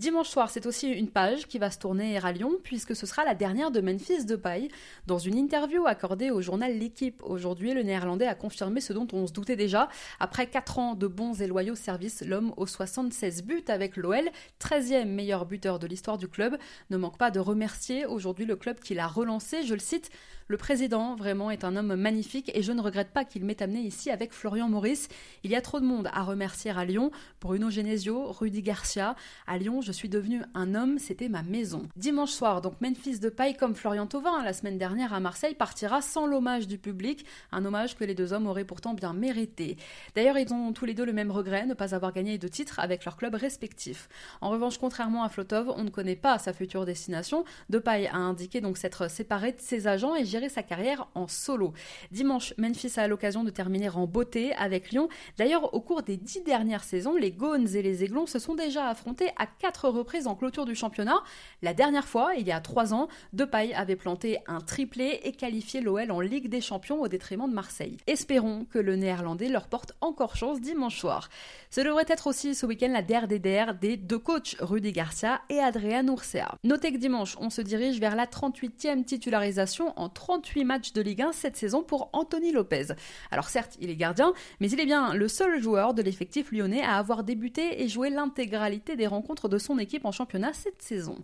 Dimanche 0.00 0.30
soir, 0.30 0.48
c'est 0.48 0.64
aussi 0.64 0.88
une 0.88 1.10
page 1.10 1.46
qui 1.46 1.58
va 1.58 1.70
se 1.70 1.78
tourner 1.78 2.16
à 2.16 2.32
Lyon, 2.32 2.52
puisque 2.62 2.96
ce 2.96 3.04
sera 3.04 3.22
la 3.22 3.34
dernière 3.34 3.70
de 3.70 3.82
Memphis 3.82 4.24
Depay. 4.24 4.68
Dans 5.06 5.18
une 5.18 5.36
interview 5.36 5.86
accordée 5.86 6.30
au 6.30 6.40
journal 6.40 6.72
L'équipe 6.78 7.22
aujourd'hui, 7.22 7.74
le 7.74 7.82
néerlandais 7.82 8.26
a 8.26 8.34
confirmé 8.34 8.80
ce 8.80 8.94
dont 8.94 9.06
on 9.12 9.26
se 9.26 9.32
doutait 9.34 9.56
déjà. 9.56 9.90
Après 10.18 10.46
4 10.46 10.78
ans 10.78 10.94
de 10.94 11.06
bons 11.06 11.42
et 11.42 11.46
loyaux 11.46 11.74
services, 11.74 12.22
l'homme 12.22 12.54
aux 12.56 12.66
76 12.66 13.42
buts 13.42 13.64
avec 13.68 13.98
l'OL, 13.98 14.30
13e 14.58 15.04
meilleur 15.04 15.44
buteur 15.44 15.78
de 15.78 15.86
l'histoire 15.86 16.16
du 16.16 16.28
club, 16.28 16.56
ne 16.88 16.96
manque 16.96 17.18
pas 17.18 17.30
de 17.30 17.38
remercier 17.38 18.06
aujourd'hui 18.06 18.46
le 18.46 18.56
club 18.56 18.80
qui 18.80 18.94
l'a 18.94 19.06
relancé. 19.06 19.64
Je 19.64 19.74
le 19.74 19.80
cite 19.80 20.10
le 20.50 20.56
président, 20.56 21.14
vraiment, 21.14 21.52
est 21.52 21.62
un 21.62 21.76
homme 21.76 21.94
magnifique 21.94 22.50
et 22.56 22.62
je 22.62 22.72
ne 22.72 22.80
regrette 22.82 23.10
pas 23.10 23.24
qu'il 23.24 23.44
m'ait 23.44 23.62
amené 23.62 23.82
ici 23.82 24.10
avec 24.10 24.32
Florian 24.32 24.68
Maurice. 24.68 25.06
Il 25.44 25.50
y 25.52 25.54
a 25.54 25.60
trop 25.60 25.78
de 25.78 25.84
monde 25.84 26.10
à 26.12 26.24
remercier 26.24 26.72
à 26.72 26.84
Lyon. 26.84 27.12
Bruno 27.40 27.70
Genesio, 27.70 28.32
Rudy 28.32 28.60
Garcia. 28.60 29.14
À 29.46 29.58
Lyon, 29.58 29.80
je 29.80 29.92
suis 29.92 30.08
devenu 30.08 30.42
un 30.54 30.74
homme, 30.74 30.98
c'était 30.98 31.28
ma 31.28 31.44
maison. 31.44 31.88
Dimanche 31.94 32.32
soir, 32.32 32.62
donc 32.62 32.80
Memphis 32.80 33.20
de 33.20 33.32
comme 33.60 33.76
Florian 33.76 34.08
Thauvin, 34.08 34.42
la 34.42 34.52
semaine 34.52 34.76
dernière 34.76 35.14
à 35.14 35.20
Marseille, 35.20 35.54
partira 35.54 36.02
sans 36.02 36.26
l'hommage 36.26 36.66
du 36.66 36.78
public, 36.78 37.24
un 37.52 37.64
hommage 37.64 37.96
que 37.96 38.02
les 38.02 38.16
deux 38.16 38.32
hommes 38.32 38.48
auraient 38.48 38.64
pourtant 38.64 38.92
bien 38.92 39.12
mérité. 39.12 39.76
D'ailleurs, 40.16 40.36
ils 40.36 40.52
ont 40.52 40.72
tous 40.72 40.84
les 40.84 40.94
deux 40.94 41.04
le 41.04 41.12
même 41.12 41.30
regret, 41.30 41.64
ne 41.64 41.74
pas 41.74 41.94
avoir 41.94 42.12
gagné 42.12 42.38
de 42.38 42.48
titre 42.48 42.80
avec 42.80 43.04
leurs 43.04 43.16
clubs 43.16 43.36
respectifs. 43.36 44.08
En 44.40 44.50
revanche, 44.50 44.78
contrairement 44.78 45.22
à 45.22 45.28
Flotov, 45.28 45.72
on 45.76 45.84
ne 45.84 45.90
connaît 45.90 46.16
pas 46.16 46.38
sa 46.38 46.52
future 46.52 46.84
destination. 46.84 47.44
Depay 47.68 48.08
a 48.08 48.16
indiqué 48.16 48.60
donc 48.60 48.78
s'être 48.78 49.08
séparé 49.08 49.52
de 49.52 49.60
ses 49.60 49.86
agents 49.86 50.16
et 50.16 50.24
sa 50.48 50.62
carrière 50.62 51.08
en 51.14 51.28
solo. 51.28 51.72
Dimanche, 52.10 52.54
Memphis 52.56 52.98
a 52.98 53.08
l'occasion 53.08 53.44
de 53.44 53.50
terminer 53.50 53.90
en 53.90 54.06
beauté 54.06 54.52
avec 54.54 54.90
Lyon. 54.90 55.08
D'ailleurs, 55.38 55.74
au 55.74 55.80
cours 55.80 56.02
des 56.02 56.16
dix 56.16 56.42
dernières 56.42 56.84
saisons, 56.84 57.16
les 57.16 57.32
Gaunes 57.32 57.68
et 57.74 57.82
les 57.82 58.04
Aiglons 58.04 58.26
se 58.26 58.38
sont 58.38 58.54
déjà 58.54 58.88
affrontés 58.88 59.30
à 59.36 59.46
quatre 59.46 59.88
reprises 59.88 60.26
en 60.26 60.34
clôture 60.34 60.64
du 60.64 60.74
championnat. 60.74 61.18
La 61.62 61.74
dernière 61.74 62.06
fois, 62.06 62.34
il 62.36 62.46
y 62.46 62.52
a 62.52 62.60
trois 62.60 62.94
ans, 62.94 63.08
Depay 63.32 63.74
avait 63.74 63.96
planté 63.96 64.38
un 64.46 64.60
triplé 64.60 65.20
et 65.24 65.32
qualifié 65.32 65.80
l'OL 65.80 66.10
en 66.10 66.20
Ligue 66.20 66.48
des 66.48 66.60
Champions 66.60 67.00
au 67.00 67.08
détriment 67.08 67.48
de 67.48 67.54
Marseille. 67.54 67.96
Espérons 68.06 68.64
que 68.70 68.78
le 68.78 68.96
néerlandais 68.96 69.48
leur 69.48 69.66
porte 69.66 69.92
encore 70.00 70.36
chance 70.36 70.60
dimanche 70.60 70.98
soir. 70.98 71.28
Ce 71.70 71.80
devrait 71.80 72.04
être 72.08 72.26
aussi 72.26 72.54
ce 72.54 72.66
week-end 72.66 72.90
la 72.92 73.02
der 73.02 73.26
des 73.26 73.40
des 73.80 73.96
deux 73.96 74.18
coachs, 74.18 74.56
Rudy 74.60 74.92
Garcia 74.92 75.40
et 75.48 75.58
Adrian 75.58 76.06
Urcea. 76.06 76.56
Notez 76.62 76.92
que 76.92 76.98
dimanche, 76.98 77.36
on 77.40 77.50
se 77.50 77.62
dirige 77.62 77.98
vers 77.98 78.14
la 78.14 78.26
38e 78.26 79.04
titularisation 79.04 79.92
en 79.98 80.08
38 80.30 80.64
matchs 80.64 80.92
de 80.92 81.02
Ligue 81.02 81.22
1 81.22 81.32
cette 81.32 81.56
saison 81.56 81.82
pour 81.82 82.08
Anthony 82.12 82.52
Lopez. 82.52 82.94
Alors 83.32 83.48
certes, 83.48 83.76
il 83.80 83.90
est 83.90 83.96
gardien, 83.96 84.32
mais 84.60 84.70
il 84.70 84.78
est 84.78 84.86
bien 84.86 85.12
le 85.12 85.26
seul 85.26 85.60
joueur 85.60 85.92
de 85.92 86.02
l'effectif 86.02 86.52
lyonnais 86.52 86.84
à 86.84 86.98
avoir 86.98 87.24
débuté 87.24 87.82
et 87.82 87.88
joué 87.88 88.10
l'intégralité 88.10 88.94
des 88.94 89.08
rencontres 89.08 89.48
de 89.48 89.58
son 89.58 89.76
équipe 89.76 90.04
en 90.04 90.12
championnat 90.12 90.52
cette 90.52 90.82
saison. 90.82 91.18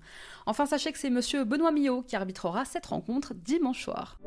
Enfin, 0.45 0.67
sachez 0.67 0.91
que 0.91 0.99
c'est 0.99 1.11
monsieur 1.11 1.45
Benoît 1.45 1.71
Millot 1.71 2.03
qui 2.03 2.17
arbitrera 2.17 2.65
cette 2.65 2.87
rencontre 2.87 3.33
dimanche 3.33 3.85
soir. 3.85 4.19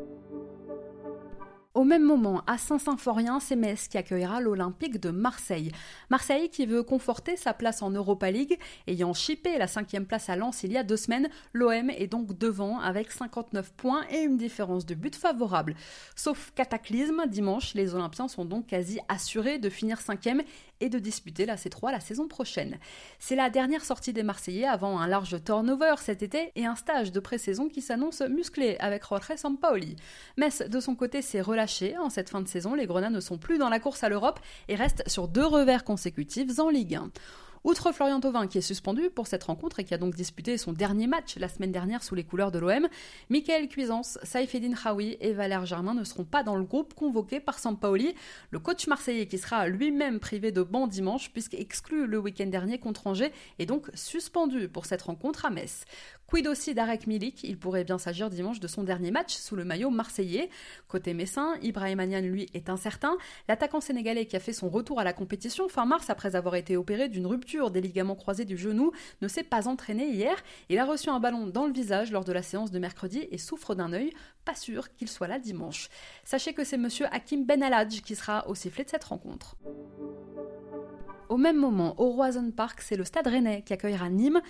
Au 1.75 1.83
même 1.83 2.03
moment, 2.03 2.41
à 2.47 2.57
Saint-Symphorien, 2.57 3.39
c'est 3.39 3.55
Metz 3.55 3.87
qui 3.87 3.99
accueillera 3.99 4.41
l'Olympique 4.41 4.99
de 4.99 5.11
Marseille. 5.11 5.71
Marseille 6.09 6.49
qui 6.49 6.65
veut 6.65 6.81
conforter 6.81 7.37
sa 7.37 7.53
place 7.53 7.83
en 7.83 7.91
Europa 7.91 8.31
League, 8.31 8.57
ayant 8.87 9.13
chippé 9.13 9.55
la 9.59 9.67
cinquième 9.67 10.07
place 10.07 10.29
à 10.29 10.35
Lens 10.35 10.63
il 10.63 10.71
y 10.71 10.77
a 10.77 10.83
deux 10.83 10.97
semaines, 10.97 11.29
l'OM 11.53 11.91
est 11.91 12.07
donc 12.07 12.35
devant 12.35 12.79
avec 12.79 13.11
59 13.11 13.71
points 13.73 14.03
et 14.09 14.21
une 14.21 14.35
différence 14.35 14.83
de 14.87 14.95
but 14.95 15.15
favorable. 15.15 15.75
Sauf 16.15 16.51
cataclysme, 16.55 17.27
dimanche, 17.27 17.75
les 17.75 17.93
Olympiens 17.93 18.27
sont 18.27 18.45
donc 18.45 18.65
quasi 18.65 18.99
assurés 19.07 19.59
de 19.59 19.69
finir 19.69 20.01
cinquième 20.01 20.41
et 20.81 20.89
de 20.89 20.99
disputer 20.99 21.45
la 21.45 21.55
C3 21.55 21.91
la 21.91 21.99
saison 21.99 22.27
prochaine. 22.27 22.79
C'est 23.19 23.35
la 23.35 23.49
dernière 23.49 23.85
sortie 23.85 24.13
des 24.13 24.23
Marseillais 24.23 24.67
avant 24.67 24.99
un 24.99 25.07
large 25.07 25.43
turnover 25.43 25.95
cet 25.97 26.23
été 26.23 26.51
et 26.55 26.65
un 26.65 26.75
stage 26.75 27.11
de 27.11 27.19
pré-saison 27.19 27.69
qui 27.69 27.81
s'annonce 27.81 28.21
musclé 28.21 28.77
avec 28.79 29.07
Jorge 29.07 29.35
Sampaoli. 29.35 29.95
Metz, 30.37 30.61
de 30.61 30.79
son 30.79 30.95
côté, 30.95 31.21
s'est 31.21 31.41
relâché. 31.41 31.97
En 31.97 32.09
cette 32.09 32.29
fin 32.29 32.41
de 32.41 32.47
saison, 32.47 32.73
les 32.73 32.85
Grenats 32.85 33.09
ne 33.09 33.19
sont 33.19 33.37
plus 33.37 33.57
dans 33.57 33.69
la 33.69 33.79
course 33.79 34.03
à 34.03 34.09
l'Europe 34.09 34.39
et 34.67 34.75
restent 34.75 35.07
sur 35.07 35.27
deux 35.27 35.45
revers 35.45 35.83
consécutifs 35.83 36.59
en 36.59 36.69
Ligue 36.69 36.95
1. 36.95 37.11
Outre 37.65 37.91
Florian 37.91 38.21
Thauvin 38.21 38.47
qui 38.47 38.57
est 38.57 38.61
suspendu 38.61 39.09
pour 39.09 39.27
cette 39.27 39.43
rencontre 39.43 39.79
et 39.79 39.83
qui 39.83 39.93
a 39.93 39.97
donc 39.97 40.15
disputé 40.15 40.57
son 40.57 40.71
dernier 40.71 41.07
match 41.07 41.35
la 41.37 41.49
semaine 41.49 41.73
dernière 41.73 42.03
sous 42.03 42.15
les 42.15 42.23
couleurs 42.23 42.51
de 42.51 42.59
l'OM, 42.59 42.87
Michael 43.29 43.67
Cuisance, 43.67 44.17
Saifeddin 44.23 44.73
Haoui 44.85 45.17
et 45.19 45.33
Valère 45.33 45.65
Germain 45.65 45.93
ne 45.93 46.05
seront 46.05 46.23
pas 46.23 46.41
dans 46.41 46.55
le 46.55 46.63
groupe 46.63 46.93
convoqué 46.93 47.41
par 47.41 47.59
Sampaoli, 47.59 48.15
le 48.51 48.59
coach 48.59 48.87
marseillais 48.87 49.27
qui 49.27 49.37
sera 49.37 49.67
lui-même 49.67 50.19
privé 50.21 50.53
de 50.53 50.63
banc 50.63 50.87
dimanche 50.87 51.31
puisqu'exclu 51.31 52.07
le 52.07 52.17
week-end 52.17 52.47
dernier 52.47 52.79
contre 52.79 53.07
Angers 53.07 53.33
et 53.59 53.65
donc 53.65 53.89
suspendu 53.93 54.69
pour 54.69 54.85
cette 54.85 55.01
rencontre 55.01 55.45
à 55.45 55.49
Metz. 55.49 55.83
Quid 56.29 56.45
aussi 56.45 56.75
d'Arek 56.75 57.07
Milik? 57.07 57.43
Il 57.43 57.57
pourrait 57.57 57.83
bien 57.83 57.97
s'agir 57.97 58.29
dimanche 58.29 58.59
de 58.59 58.67
son 58.67 58.83
dernier 58.83 59.09
match 59.09 59.35
sous 59.35 59.55
le 59.55 59.65
maillot 59.65 59.89
marseillais. 59.89 60.51
Côté 60.87 61.15
messin, 61.15 61.55
Ibrahim 61.63 61.99
Anian, 61.99 62.21
lui, 62.21 62.45
est 62.53 62.69
incertain. 62.69 63.17
L'attaquant 63.47 63.81
sénégalais 63.81 64.27
qui 64.27 64.35
a 64.35 64.39
fait 64.39 64.53
son 64.53 64.69
retour 64.69 64.99
à 64.99 65.03
la 65.03 65.11
compétition 65.11 65.67
fin 65.69 65.87
mars 65.87 66.11
après 66.11 66.35
avoir 66.35 66.53
été 66.53 66.77
opéré 66.77 67.09
d'une 67.09 67.25
rupture 67.25 67.71
des 67.71 67.81
ligaments 67.81 68.13
croisés 68.13 68.45
du 68.45 68.57
genou 68.57 68.91
ne 69.23 69.27
s'est 69.27 69.41
pas 69.41 69.67
entraîné 69.67 70.07
hier. 70.07 70.35
Il 70.69 70.77
a 70.77 70.85
reçu 70.85 71.09
un 71.09 71.19
ballon 71.19 71.47
dans 71.47 71.65
le 71.65 71.73
visage 71.73 72.11
lors 72.11 72.25
de 72.25 72.31
la 72.31 72.43
séance 72.43 72.69
de 72.69 72.77
mercredi 72.77 73.27
et 73.31 73.39
souffre 73.39 73.73
d'un 73.73 73.91
œil. 73.91 74.13
Pas 74.45 74.53
sûr 74.53 74.93
qu'il 74.93 75.07
soit 75.07 75.27
là 75.27 75.39
dimanche. 75.39 75.89
Sachez 76.23 76.53
que 76.53 76.63
c'est 76.63 76.77
monsieur 76.77 77.07
Hakim 77.11 77.43
Ben 77.43 77.63
Aladj 77.63 78.01
qui 78.01 78.15
sera 78.15 78.47
au 78.47 78.53
sifflet 78.53 78.83
de 78.83 78.91
cette 78.91 79.05
rencontre. 79.05 79.55
Au 81.29 81.37
même 81.37 81.57
moment, 81.57 81.93
au 81.99 82.09
Roison 82.09 82.49
Park, 82.49 82.81
c'est 82.81 82.95
le 82.95 83.03
Stade 83.03 83.27
Rennais 83.27 83.61
qui 83.63 83.73
accueillera 83.73 84.09
Nîmes. 84.09 84.41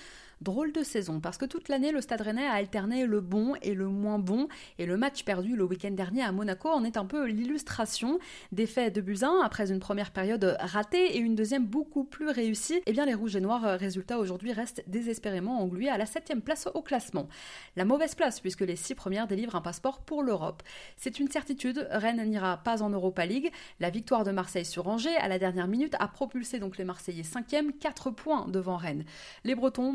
Drôle 0.41 0.71
de 0.71 0.83
saison, 0.83 1.19
parce 1.19 1.37
que 1.37 1.43
toute 1.43 1.67
l'année, 1.67 1.91
le 1.91 1.99
Stade 1.99 2.21
Rennais 2.21 2.45
a 2.45 2.53
alterné 2.53 3.05
le 3.05 3.19
bon 3.19 3.55
et 3.61 3.73
le 3.73 3.87
moins 3.87 4.19
bon, 4.19 4.47
et 4.77 4.85
le 4.85 4.95
match 4.95 5.25
perdu 5.25 5.57
le 5.57 5.65
week-end 5.65 5.91
dernier 5.91 6.23
à 6.23 6.31
Monaco 6.31 6.69
en 6.69 6.85
est 6.85 6.95
un 6.95 7.03
peu 7.03 7.27
l'illustration. 7.27 8.19
Défait 8.53 8.89
de 8.89 9.01
Buzyn 9.01 9.41
après 9.43 9.69
une 9.69 9.79
première 9.79 10.11
période 10.11 10.55
ratée 10.61 11.17
et 11.17 11.17
une 11.17 11.35
deuxième 11.35 11.65
beaucoup 11.65 12.05
plus 12.05 12.29
réussie, 12.29 12.81
eh 12.85 12.93
bien 12.93 13.05
les 13.05 13.15
Rouges 13.15 13.35
et 13.35 13.41
Noirs, 13.41 13.65
euh, 13.65 13.75
résultat 13.75 14.17
aujourd'hui, 14.17 14.53
restent 14.53 14.81
désespérément 14.87 15.61
englués 15.61 15.89
à 15.89 15.97
la 15.97 16.05
septième 16.05 16.41
place 16.41 16.69
au 16.73 16.81
classement. 16.81 17.27
La 17.75 17.83
mauvaise 17.83 18.15
place, 18.15 18.39
puisque 18.39 18.61
les 18.61 18.77
six 18.77 18.95
premières 18.95 19.27
délivrent 19.27 19.57
un 19.57 19.61
passeport 19.61 19.99
pour 19.99 20.23
l'Europe. 20.23 20.63
C'est 20.95 21.19
une 21.19 21.29
certitude, 21.29 21.85
Rennes 21.91 22.23
n'ira 22.23 22.57
pas 22.63 22.81
en 22.81 22.89
Europa 22.89 23.25
League. 23.25 23.51
La 23.81 23.89
victoire 23.89 24.23
de 24.23 24.31
Marseille 24.31 24.63
sur 24.63 24.87
Angers 24.87 25.17
à 25.17 25.27
la 25.27 25.37
dernière 25.37 25.67
minute 25.67 25.95
a 25.99 26.07
propulsé 26.07 26.59
donc 26.59 26.77
les 26.77 26.85
Marseillais 26.85 27.23
cinquième, 27.23 27.73
4 27.73 28.11
points 28.11 28.47
devant 28.47 28.77
Rennes. 28.77 29.03
Les 29.43 29.55
Bretons, 29.55 29.91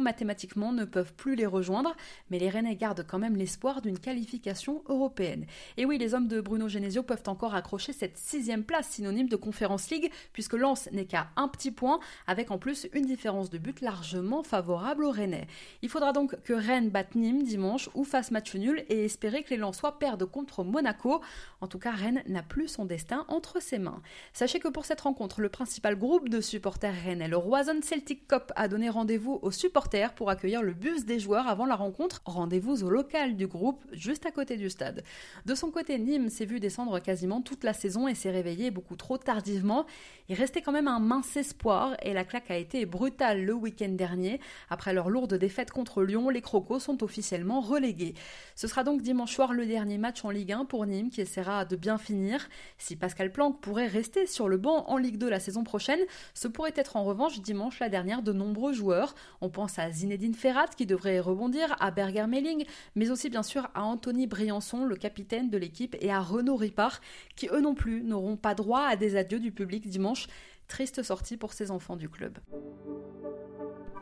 ne 0.72 0.84
peuvent 0.84 1.14
plus 1.14 1.34
les 1.34 1.46
rejoindre, 1.46 1.96
mais 2.30 2.38
les 2.38 2.48
Rennais 2.48 2.76
gardent 2.76 3.06
quand 3.06 3.18
même 3.18 3.36
l'espoir 3.36 3.80
d'une 3.80 3.98
qualification 3.98 4.82
européenne. 4.88 5.46
Et 5.76 5.84
oui, 5.84 5.98
les 5.98 6.14
hommes 6.14 6.28
de 6.28 6.40
Bruno 6.40 6.68
Genesio 6.68 7.02
peuvent 7.02 7.22
encore 7.26 7.54
accrocher 7.54 7.92
cette 7.92 8.18
sixième 8.18 8.64
place 8.64 8.88
synonyme 8.88 9.28
de 9.28 9.36
Conference 9.36 9.90
League, 9.90 10.10
puisque 10.32 10.54
Lens 10.54 10.88
n'est 10.92 11.06
qu'à 11.06 11.28
un 11.36 11.48
petit 11.48 11.70
point, 11.70 12.00
avec 12.26 12.50
en 12.50 12.58
plus 12.58 12.88
une 12.92 13.06
différence 13.06 13.50
de 13.50 13.58
but 13.58 13.80
largement 13.80 14.42
favorable 14.42 15.04
aux 15.04 15.10
Rennais. 15.10 15.46
Il 15.82 15.88
faudra 15.88 16.12
donc 16.12 16.40
que 16.42 16.52
Rennes 16.52 16.90
batte 16.90 17.14
Nîmes 17.14 17.42
dimanche 17.42 17.88
ou 17.94 18.04
fasse 18.04 18.30
match 18.30 18.54
nul 18.54 18.84
et 18.88 19.04
espérer 19.04 19.42
que 19.42 19.50
les 19.50 19.56
Lensois 19.56 19.98
perdent 19.98 20.24
contre 20.24 20.64
Monaco. 20.64 21.20
En 21.60 21.66
tout 21.66 21.78
cas, 21.78 21.92
Rennes 21.92 22.22
n'a 22.26 22.42
plus 22.42 22.68
son 22.68 22.84
destin 22.84 23.24
entre 23.28 23.60
ses 23.60 23.78
mains. 23.78 24.02
Sachez 24.32 24.58
que 24.58 24.68
pour 24.68 24.84
cette 24.84 25.00
rencontre, 25.02 25.40
le 25.40 25.48
principal 25.48 25.96
groupe 25.96 26.28
de 26.28 26.40
supporters 26.40 26.94
rennais, 27.04 27.28
le 27.28 27.36
Roison 27.36 27.80
Celtic 27.82 28.26
Cup, 28.26 28.52
a 28.56 28.68
donné 28.68 28.88
rendez-vous 28.88 29.38
aux 29.42 29.50
supporters 29.50 30.14
pour 30.14 30.23
pour 30.24 30.30
accueillir 30.30 30.62
le 30.62 30.72
bus 30.72 31.04
des 31.04 31.20
joueurs 31.20 31.48
avant 31.48 31.66
la 31.66 31.76
rencontre. 31.76 32.22
Rendez-vous 32.24 32.82
au 32.82 32.88
local 32.88 33.36
du 33.36 33.46
groupe, 33.46 33.84
juste 33.92 34.24
à 34.24 34.30
côté 34.30 34.56
du 34.56 34.70
stade. 34.70 35.04
De 35.44 35.54
son 35.54 35.70
côté, 35.70 35.98
Nîmes 35.98 36.30
s'est 36.30 36.46
vu 36.46 36.60
descendre 36.60 36.98
quasiment 36.98 37.42
toute 37.42 37.62
la 37.62 37.74
saison 37.74 38.08
et 38.08 38.14
s'est 38.14 38.30
réveillé 38.30 38.70
beaucoup 38.70 38.96
trop 38.96 39.18
tardivement. 39.18 39.84
Il 40.30 40.36
restait 40.36 40.62
quand 40.62 40.72
même 40.72 40.88
un 40.88 40.98
mince 40.98 41.36
espoir 41.36 41.94
et 42.02 42.14
la 42.14 42.24
claque 42.24 42.50
a 42.50 42.56
été 42.56 42.86
brutale 42.86 43.44
le 43.44 43.52
week-end 43.52 43.90
dernier. 43.90 44.40
Après 44.70 44.94
leur 44.94 45.10
lourde 45.10 45.34
défaite 45.34 45.70
contre 45.70 46.02
Lyon, 46.02 46.30
les 46.30 46.40
Crocos 46.40 46.78
sont 46.78 47.02
officiellement 47.04 47.60
relégués. 47.60 48.14
Ce 48.54 48.66
sera 48.66 48.82
donc 48.82 49.02
dimanche 49.02 49.34
soir 49.34 49.52
le 49.52 49.66
dernier 49.66 49.98
match 49.98 50.24
en 50.24 50.30
Ligue 50.30 50.52
1 50.52 50.64
pour 50.64 50.86
Nîmes 50.86 51.10
qui 51.10 51.20
essaiera 51.20 51.66
de 51.66 51.76
bien 51.76 51.98
finir. 51.98 52.48
Si 52.78 52.96
Pascal 52.96 53.30
Planck 53.30 53.60
pourrait 53.60 53.88
rester 53.88 54.26
sur 54.26 54.48
le 54.48 54.56
banc 54.56 54.86
en 54.88 54.96
Ligue 54.96 55.18
2 55.18 55.28
la 55.28 55.38
saison 55.38 55.64
prochaine, 55.64 56.00
ce 56.32 56.48
pourrait 56.48 56.72
être 56.76 56.96
en 56.96 57.04
revanche 57.04 57.42
dimanche 57.42 57.78
la 57.78 57.90
dernière 57.90 58.22
de 58.22 58.32
nombreux 58.32 58.72
joueurs. 58.72 59.14
On 59.42 59.50
pense 59.50 59.78
à 59.78 59.90
Zinedine 59.90 60.13
Zinedine 60.14 60.34
Ferrat 60.34 60.68
qui 60.68 60.86
devrait 60.86 61.18
rebondir, 61.18 61.74
à 61.80 61.90
Berger 61.90 62.26
Melling, 62.26 62.64
mais 62.94 63.10
aussi 63.10 63.30
bien 63.30 63.42
sûr 63.42 63.68
à 63.74 63.82
Anthony 63.82 64.26
Briançon, 64.26 64.84
le 64.84 64.94
capitaine 64.94 65.50
de 65.50 65.58
l'équipe, 65.58 65.96
et 66.00 66.12
à 66.12 66.20
Renaud 66.20 66.56
Ripard, 66.56 67.00
qui 67.34 67.48
eux 67.48 67.60
non 67.60 67.74
plus 67.74 68.02
n'auront 68.02 68.36
pas 68.36 68.54
droit 68.54 68.82
à 68.82 68.96
des 68.96 69.16
adieux 69.16 69.40
du 69.40 69.50
public 69.50 69.88
dimanche. 69.88 70.28
Triste 70.68 71.02
sortie 71.02 71.36
pour 71.36 71.52
ces 71.52 71.70
enfants 71.70 71.96
du 71.96 72.08
club. 72.08 72.38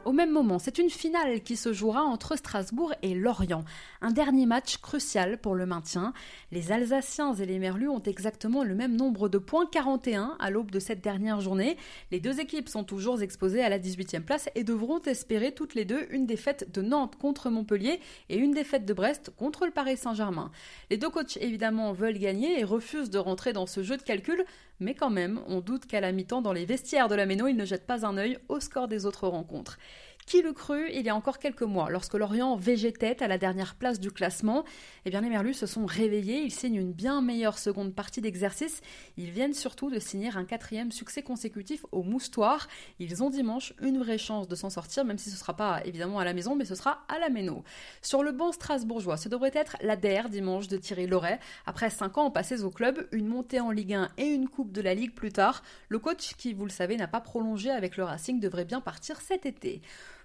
Au 0.04 0.10
même 0.10 0.32
moment, 0.32 0.58
c'est 0.58 0.78
une 0.78 0.90
finale 0.90 1.42
qui 1.42 1.56
se 1.56 1.72
jouera 1.72 2.02
entre 2.02 2.36
Strasbourg 2.36 2.92
et 3.02 3.14
Lorient. 3.14 3.64
Un 4.00 4.10
dernier 4.10 4.46
match 4.46 4.78
crucial 4.78 5.38
pour 5.38 5.54
le 5.54 5.64
maintien. 5.64 6.12
Les 6.50 6.72
Alsaciens 6.72 7.34
et 7.34 7.46
les 7.46 7.60
Merlus 7.60 7.88
ont 7.88 8.02
exactement 8.02 8.64
le 8.64 8.74
même 8.74 8.96
nombre 8.96 9.28
de 9.28 9.38
points, 9.38 9.64
41, 9.64 10.36
à 10.40 10.50
l'aube 10.50 10.72
de 10.72 10.80
cette 10.80 11.02
dernière 11.02 11.40
journée. 11.40 11.76
Les 12.10 12.18
deux 12.18 12.40
équipes 12.40 12.68
sont 12.68 12.82
toujours 12.82 13.22
exposées 13.22 13.62
à 13.62 13.68
la 13.68 13.78
18e 13.78 14.22
place 14.22 14.48
et 14.56 14.64
devront 14.64 15.00
espérer 15.02 15.52
toutes 15.52 15.76
les 15.76 15.84
deux 15.84 16.08
une 16.10 16.26
défaite 16.26 16.72
de 16.72 16.82
Nantes 16.82 17.14
contre 17.16 17.48
Montpellier 17.48 18.00
et 18.28 18.38
une 18.38 18.52
défaite 18.52 18.84
de 18.84 18.94
Brest 18.94 19.30
contre 19.36 19.66
le 19.66 19.70
Paris 19.70 19.96
Saint-Germain. 19.96 20.50
Les 20.90 20.96
deux 20.96 21.10
coachs 21.10 21.36
évidemment 21.36 21.92
veulent 21.92 22.18
gagner 22.18 22.58
et 22.58 22.64
refusent 22.64 23.10
de 23.10 23.18
rentrer 23.18 23.52
dans 23.52 23.66
ce 23.66 23.84
jeu 23.84 23.96
de 23.96 24.02
calcul, 24.02 24.44
mais 24.82 24.94
quand 24.94 25.10
même, 25.10 25.40
on 25.46 25.60
doute 25.60 25.86
qu'à 25.86 26.00
la 26.00 26.12
mi-temps, 26.12 26.42
dans 26.42 26.52
les 26.52 26.66
vestiaires 26.66 27.08
de 27.08 27.14
la 27.14 27.24
Méno, 27.24 27.46
ils 27.46 27.56
ne 27.56 27.64
jettent 27.64 27.86
pas 27.86 28.04
un 28.04 28.18
œil 28.18 28.38
au 28.48 28.60
score 28.60 28.88
des 28.88 29.06
autres 29.06 29.28
rencontres. 29.28 29.78
Qui 30.26 30.40
le 30.40 30.52
crut 30.52 30.88
il 30.92 31.04
y 31.04 31.08
a 31.08 31.16
encore 31.16 31.38
quelques 31.38 31.62
mois, 31.62 31.90
lorsque 31.90 32.14
Lorient 32.14 32.56
végétait 32.56 33.22
à 33.22 33.28
la 33.28 33.38
dernière 33.38 33.74
place 33.74 33.98
du 33.98 34.10
classement 34.10 34.64
Eh 35.04 35.10
bien, 35.10 35.20
les 35.20 35.28
Merlus 35.28 35.54
se 35.54 35.66
sont 35.66 35.84
réveillés, 35.84 36.42
ils 36.42 36.52
signent 36.52 36.76
une 36.76 36.92
bien 36.92 37.20
meilleure 37.20 37.58
seconde 37.58 37.94
partie 37.94 38.20
d'exercice. 38.20 38.80
Ils 39.16 39.30
viennent 39.30 39.52
surtout 39.52 39.90
de 39.90 39.98
signer 39.98 40.30
un 40.34 40.44
quatrième 40.44 40.92
succès 40.92 41.22
consécutif 41.22 41.84
au 41.90 42.02
Moustoir. 42.02 42.68
Ils 42.98 43.22
ont 43.22 43.30
dimanche 43.30 43.74
une 43.80 43.98
vraie 43.98 44.16
chance 44.16 44.48
de 44.48 44.54
s'en 44.54 44.70
sortir, 44.70 45.04
même 45.04 45.18
si 45.18 45.28
ce 45.28 45.34
ne 45.34 45.40
sera 45.40 45.56
pas 45.56 45.84
évidemment 45.84 46.20
à 46.20 46.24
la 46.24 46.34
maison, 46.34 46.54
mais 46.54 46.64
ce 46.64 46.76
sera 46.76 47.04
à 47.08 47.18
la 47.18 47.28
Méno. 47.28 47.64
Sur 48.00 48.22
le 48.22 48.32
banc 48.32 48.52
strasbourgeois, 48.52 49.16
ce 49.16 49.28
devrait 49.28 49.52
être 49.54 49.76
la 49.82 49.96
DER 49.96 50.28
dimanche 50.30 50.68
de 50.68 50.76
Thierry 50.76 51.06
Loret. 51.06 51.40
Après 51.66 51.90
5 51.90 52.18
ans 52.18 52.30
passés 52.30 52.62
au 52.62 52.70
club, 52.70 53.08
une 53.12 53.26
montée 53.26 53.60
en 53.60 53.70
Ligue 53.70 53.94
1 53.94 54.10
et 54.18 54.26
une 54.26 54.48
Coupe 54.48 54.72
de 54.72 54.80
la 54.80 54.94
Ligue 54.94 55.14
plus 55.14 55.32
tard, 55.32 55.62
le 55.88 55.98
coach, 55.98 56.34
qui 56.36 56.54
vous 56.54 56.64
le 56.64 56.70
savez 56.70 56.96
n'a 56.96 57.08
pas 57.08 57.20
prolongé 57.20 57.70
avec 57.70 57.96
le 57.96 58.04
Racing, 58.04 58.40
devrait 58.40 58.64
bien 58.64 58.80
partir 58.80 59.20
cet 59.20 59.46
été. 59.46 59.82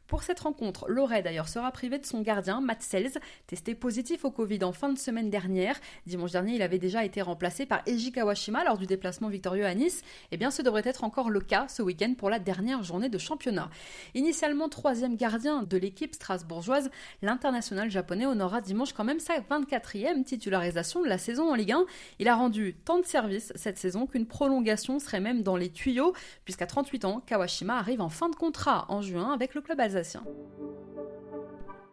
Pour 0.07 0.23
cette 0.23 0.39
rencontre, 0.39 0.85
Loret 0.87 1.21
d'ailleurs 1.21 1.49
sera 1.49 1.69
privé 1.69 1.99
de 1.99 2.05
son 2.05 2.21
gardien, 2.21 2.61
Matt 2.61 2.81
Sells, 2.81 3.19
testé 3.45 3.75
positif 3.75 4.23
au 4.23 4.31
Covid 4.31 4.63
en 4.63 4.71
fin 4.71 4.87
de 4.87 4.97
semaine 4.97 5.29
dernière. 5.29 5.75
Dimanche 6.05 6.31
dernier, 6.31 6.55
il 6.55 6.61
avait 6.61 6.79
déjà 6.79 7.03
été 7.03 7.21
remplacé 7.21 7.65
par 7.65 7.81
Eiji 7.87 8.13
Kawashima 8.13 8.63
lors 8.63 8.77
du 8.77 8.85
déplacement 8.85 9.27
victorieux 9.27 9.65
à 9.65 9.75
Nice. 9.75 10.03
Eh 10.31 10.37
bien, 10.37 10.49
ce 10.49 10.61
devrait 10.61 10.83
être 10.85 11.03
encore 11.03 11.29
le 11.29 11.41
cas 11.41 11.67
ce 11.67 11.81
week-end 11.81 12.13
pour 12.17 12.29
la 12.29 12.39
dernière 12.39 12.83
journée 12.83 13.09
de 13.09 13.17
championnat. 13.17 13.69
Initialement 14.15 14.69
troisième 14.69 15.17
gardien 15.17 15.63
de 15.63 15.75
l'équipe 15.75 16.15
strasbourgeoise, 16.15 16.89
l'international 17.21 17.91
japonais 17.91 18.25
honorera 18.25 18.61
dimanche 18.61 18.93
quand 18.93 19.03
même 19.03 19.19
sa 19.19 19.41
24e 19.41 20.23
titularisation 20.23 21.03
de 21.03 21.09
la 21.09 21.17
saison 21.17 21.51
en 21.51 21.55
Ligue 21.55 21.73
1. 21.73 21.85
Il 22.19 22.29
a 22.29 22.35
rendu 22.35 22.75
tant 22.85 22.99
de 22.99 23.05
services 23.05 23.51
cette 23.55 23.77
saison 23.77 24.07
qu'une 24.07 24.25
prolongation 24.25 24.99
serait 24.99 25.19
même 25.19 25.43
dans 25.43 25.57
les 25.57 25.69
tuyaux, 25.69 26.13
puisqu'à 26.45 26.65
38 26.65 27.03
ans, 27.03 27.21
Kawashima 27.25 27.77
arrive 27.77 27.99
en 27.99 28.07
fin 28.09 28.29
de 28.29 28.35
contrat 28.35 28.85
en 28.87 29.01
juin 29.01 29.33
avec 29.33 29.53
le 29.53 29.59
club 29.59 29.81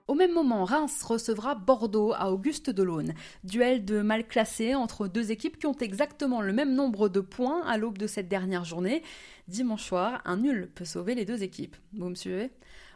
Au 0.07 0.15
même 0.15 0.33
moment, 0.35 0.65
Reims 0.65 1.03
recevra 1.03 1.55
Bordeaux 1.55 2.13
à 2.13 2.31
Auguste 2.31 2.69
Delaune. 2.69 3.15
Duel 3.43 3.85
de 3.85 4.03
mal 4.03 4.29
classés 4.29 4.75
entre 4.75 5.09
deux 5.09 5.33
équipes 5.33 5.59
qui 5.59 5.67
ont 5.67 5.77
exactement 5.81 6.43
le 6.43 6.53
même 6.53 6.75
nombre 6.75 7.09
de 7.09 7.21
points 7.21 7.63
à 7.67 7.79
l'aube 7.79 7.99
de 7.99 8.07
cette 8.07 8.29
dernière 8.29 8.65
journée. 8.65 9.03
Dimanche 9.49 9.85
soir, 9.85 10.21
un 10.25 10.37
nul 10.37 10.71
peut 10.75 10.85
sauver 10.85 11.15
les 11.15 11.25
deux 11.25 11.43
équipes. 11.43 11.77
Vous 11.95 12.09
me 12.09 12.15
suivez? 12.15 12.51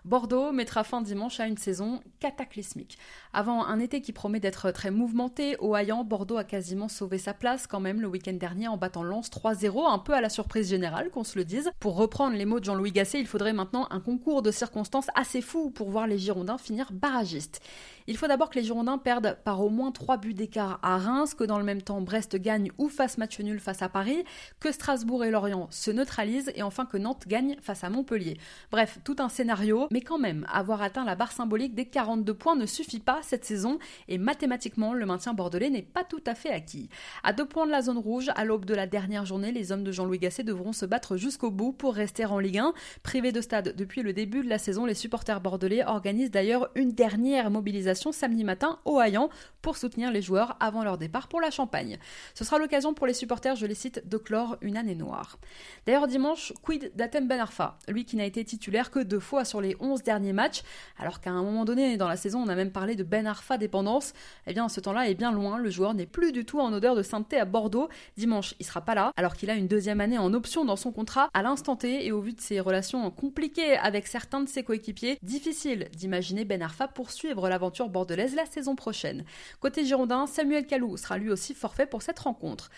Bordeaux 0.04 0.52
mettra 0.52 0.84
fin 0.84 1.02
dimanche 1.02 1.40
à 1.40 1.46
une 1.46 1.56
saison 1.56 2.00
cataclysmique. 2.20 2.98
Avant 3.34 3.64
un 3.64 3.78
été 3.78 4.00
qui 4.00 4.12
promet 4.12 4.40
d'être 4.40 4.70
très 4.70 4.90
mouvementé, 4.90 5.56
au 5.58 5.76
Hayan, 5.76 6.02
Bordeaux 6.02 6.38
a 6.38 6.44
quasiment 6.44 6.88
sauvé 6.88 7.18
sa 7.18 7.34
place 7.34 7.66
quand 7.66 7.78
même 7.78 8.00
le 8.00 8.08
week-end 8.08 8.32
dernier 8.32 8.68
en 8.68 8.78
battant 8.78 9.02
Lens 9.02 9.30
3-0, 9.30 9.86
un 9.86 9.98
peu 9.98 10.14
à 10.14 10.22
la 10.22 10.30
surprise 10.30 10.70
générale 10.70 11.10
qu'on 11.10 11.24
se 11.24 11.38
le 11.38 11.44
dise. 11.44 11.70
Pour 11.78 11.96
reprendre 11.96 12.36
les 12.36 12.46
mots 12.46 12.58
de 12.58 12.64
Jean-Louis 12.64 12.92
Gasset, 12.92 13.20
il 13.20 13.26
faudrait 13.26 13.52
maintenant 13.52 13.86
un 13.90 14.00
concours 14.00 14.40
de 14.40 14.50
circonstances 14.50 15.08
assez 15.14 15.42
fou 15.42 15.70
pour 15.70 15.90
voir 15.90 16.06
les 16.06 16.18
Girondins 16.18 16.56
finir 16.56 16.88
barragistes. 16.90 17.60
Il 18.06 18.16
faut 18.16 18.26
d'abord 18.26 18.48
que 18.48 18.58
les 18.58 18.64
Girondins 18.64 18.96
perdent 18.96 19.36
par 19.44 19.60
au 19.60 19.68
moins 19.68 19.92
3 19.92 20.16
buts 20.16 20.32
d'écart 20.32 20.78
à 20.82 20.96
Reims, 20.96 21.34
que 21.34 21.44
dans 21.44 21.58
le 21.58 21.64
même 21.64 21.82
temps 21.82 22.00
Brest 22.00 22.36
gagne 22.36 22.70
ou 22.78 22.88
fasse 22.88 23.18
match 23.18 23.38
nul 23.40 23.60
face 23.60 23.82
à 23.82 23.90
Paris, 23.90 24.24
que 24.60 24.72
Strasbourg 24.72 25.22
et 25.24 25.30
Lorient 25.30 25.66
se 25.70 25.90
neutralisent 25.90 26.50
et 26.54 26.62
enfin 26.62 26.86
que 26.86 26.96
Nantes 26.96 27.28
gagne 27.28 27.56
face 27.60 27.84
à 27.84 27.90
Montpellier. 27.90 28.38
Bref, 28.70 28.98
tout 29.04 29.16
un 29.18 29.28
scénario, 29.28 29.88
mais 29.90 30.00
quand 30.00 30.18
même, 30.18 30.46
avoir 30.50 30.80
atteint 30.80 31.04
la 31.04 31.16
barre 31.16 31.32
symbolique 31.32 31.74
des 31.74 31.84
42 31.84 32.32
points 32.32 32.56
ne 32.56 32.64
suffit 32.64 33.00
pas 33.00 33.17
cette 33.22 33.44
saison 33.44 33.78
et 34.08 34.18
mathématiquement, 34.18 34.94
le 34.94 35.06
maintien 35.06 35.34
bordelais 35.34 35.70
n'est 35.70 35.82
pas 35.82 36.04
tout 36.04 36.22
à 36.26 36.34
fait 36.34 36.50
acquis. 36.50 36.88
À 37.22 37.32
deux 37.32 37.46
points 37.46 37.66
de 37.66 37.70
la 37.70 37.82
zone 37.82 37.98
rouge, 37.98 38.30
à 38.34 38.44
l'aube 38.44 38.64
de 38.64 38.74
la 38.74 38.86
dernière 38.86 39.24
journée, 39.24 39.52
les 39.52 39.72
hommes 39.72 39.84
de 39.84 39.92
Jean-Louis 39.92 40.18
Gasset 40.18 40.44
devront 40.44 40.72
se 40.72 40.86
battre 40.86 41.16
jusqu'au 41.16 41.50
bout 41.50 41.72
pour 41.72 41.94
rester 41.94 42.24
en 42.24 42.38
Ligue 42.38 42.58
1. 42.58 42.72
Privés 43.02 43.32
de 43.32 43.40
stade 43.40 43.74
depuis 43.76 44.02
le 44.02 44.12
début 44.12 44.42
de 44.42 44.48
la 44.48 44.58
saison, 44.58 44.86
les 44.86 44.94
supporters 44.94 45.40
bordelais 45.40 45.84
organisent 45.84 46.30
d'ailleurs 46.30 46.70
une 46.74 46.92
dernière 46.92 47.50
mobilisation 47.50 48.12
samedi 48.12 48.44
matin 48.44 48.78
au 48.84 49.00
Hayan 49.00 49.30
pour 49.62 49.76
soutenir 49.76 50.10
les 50.10 50.22
joueurs 50.22 50.56
avant 50.60 50.84
leur 50.84 50.98
départ 50.98 51.28
pour 51.28 51.40
la 51.40 51.50
Champagne. 51.50 51.98
Ce 52.34 52.44
sera 52.44 52.58
l'occasion 52.58 52.94
pour 52.94 53.06
les 53.06 53.14
supporters, 53.14 53.56
je 53.56 53.66
les 53.66 53.74
cite, 53.74 54.08
de 54.08 54.16
clore 54.16 54.56
une 54.60 54.76
année 54.76 54.94
noire. 54.94 55.38
D'ailleurs, 55.86 56.06
dimanche, 56.06 56.52
quid 56.62 56.92
d'Atem 56.94 57.28
Ben 57.28 57.40
Arfa, 57.40 57.78
lui 57.88 58.04
qui 58.04 58.16
n'a 58.16 58.24
été 58.24 58.44
titulaire 58.44 58.90
que 58.90 59.00
deux 59.00 59.20
fois 59.20 59.44
sur 59.44 59.60
les 59.60 59.76
11 59.80 60.02
derniers 60.02 60.32
matchs, 60.32 60.62
alors 60.98 61.20
qu'à 61.20 61.30
un 61.30 61.42
moment 61.42 61.64
donné 61.64 61.96
dans 61.96 62.08
la 62.08 62.16
saison, 62.16 62.40
on 62.40 62.48
a 62.48 62.54
même 62.54 62.72
parlé 62.72 62.96
de 62.96 63.04
Ben 63.08 63.26
Arfa 63.26 63.58
dépendance. 63.58 64.12
Eh 64.46 64.52
bien, 64.52 64.68
ce 64.68 64.80
temps-là 64.80 65.08
est 65.08 65.14
bien 65.14 65.32
loin, 65.32 65.58
le 65.58 65.70
joueur 65.70 65.94
n'est 65.94 66.06
plus 66.06 66.32
du 66.32 66.44
tout 66.44 66.60
en 66.60 66.72
odeur 66.72 66.94
de 66.94 67.02
sainteté 67.02 67.38
à 67.38 67.44
Bordeaux. 67.44 67.88
Dimanche, 68.16 68.54
il 68.60 68.66
sera 68.66 68.82
pas 68.82 68.94
là, 68.94 69.12
alors 69.16 69.34
qu'il 69.34 69.50
a 69.50 69.54
une 69.54 69.66
deuxième 69.66 70.00
année 70.00 70.18
en 70.18 70.32
option 70.34 70.64
dans 70.64 70.76
son 70.76 70.92
contrat 70.92 71.30
à 71.34 71.42
l'instant 71.42 71.76
T 71.76 72.06
et 72.06 72.12
au 72.12 72.20
vu 72.20 72.32
de 72.32 72.40
ses 72.40 72.60
relations 72.60 73.10
compliquées 73.10 73.76
avec 73.76 74.06
certains 74.06 74.40
de 74.40 74.48
ses 74.48 74.62
coéquipiers, 74.62 75.18
difficile 75.22 75.88
d'imaginer 75.96 76.44
Ben 76.44 76.62
Arfa 76.62 76.88
poursuivre 76.88 77.48
l'aventure 77.48 77.88
bordelaise 77.88 78.34
la 78.34 78.46
saison 78.46 78.76
prochaine. 78.76 79.24
Côté 79.60 79.84
Girondin, 79.84 80.26
Samuel 80.26 80.66
Calou 80.66 80.96
sera 80.96 81.18
lui 81.18 81.30
aussi 81.30 81.54
forfait 81.54 81.86
pour 81.86 82.02
cette 82.02 82.18
rencontre. 82.18 82.70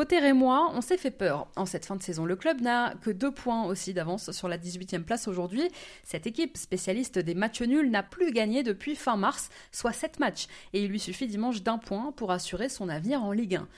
Côté 0.00 0.18
Rémois, 0.18 0.72
on 0.72 0.80
s'est 0.80 0.96
fait 0.96 1.10
peur. 1.10 1.46
En 1.56 1.66
cette 1.66 1.84
fin 1.84 1.94
de 1.94 2.02
saison, 2.02 2.24
le 2.24 2.34
club 2.34 2.62
n'a 2.62 2.94
que 3.02 3.10
deux 3.10 3.30
points 3.30 3.64
aussi 3.64 3.92
d'avance 3.92 4.30
sur 4.30 4.48
la 4.48 4.56
18e 4.56 5.02
place 5.02 5.28
aujourd'hui. 5.28 5.68
Cette 6.04 6.26
équipe, 6.26 6.56
spécialiste 6.56 7.18
des 7.18 7.34
matchs 7.34 7.60
nuls, 7.60 7.90
n'a 7.90 8.02
plus 8.02 8.32
gagné 8.32 8.62
depuis 8.62 8.96
fin 8.96 9.18
mars, 9.18 9.50
soit 9.72 9.92
7 9.92 10.18
matchs. 10.18 10.46
Et 10.72 10.82
il 10.82 10.88
lui 10.88 10.98
suffit 10.98 11.26
dimanche 11.26 11.62
d'un 11.62 11.76
point 11.76 12.12
pour 12.12 12.32
assurer 12.32 12.70
son 12.70 12.88
avenir 12.88 13.22
en 13.22 13.32
Ligue 13.32 13.56
1. 13.56 13.68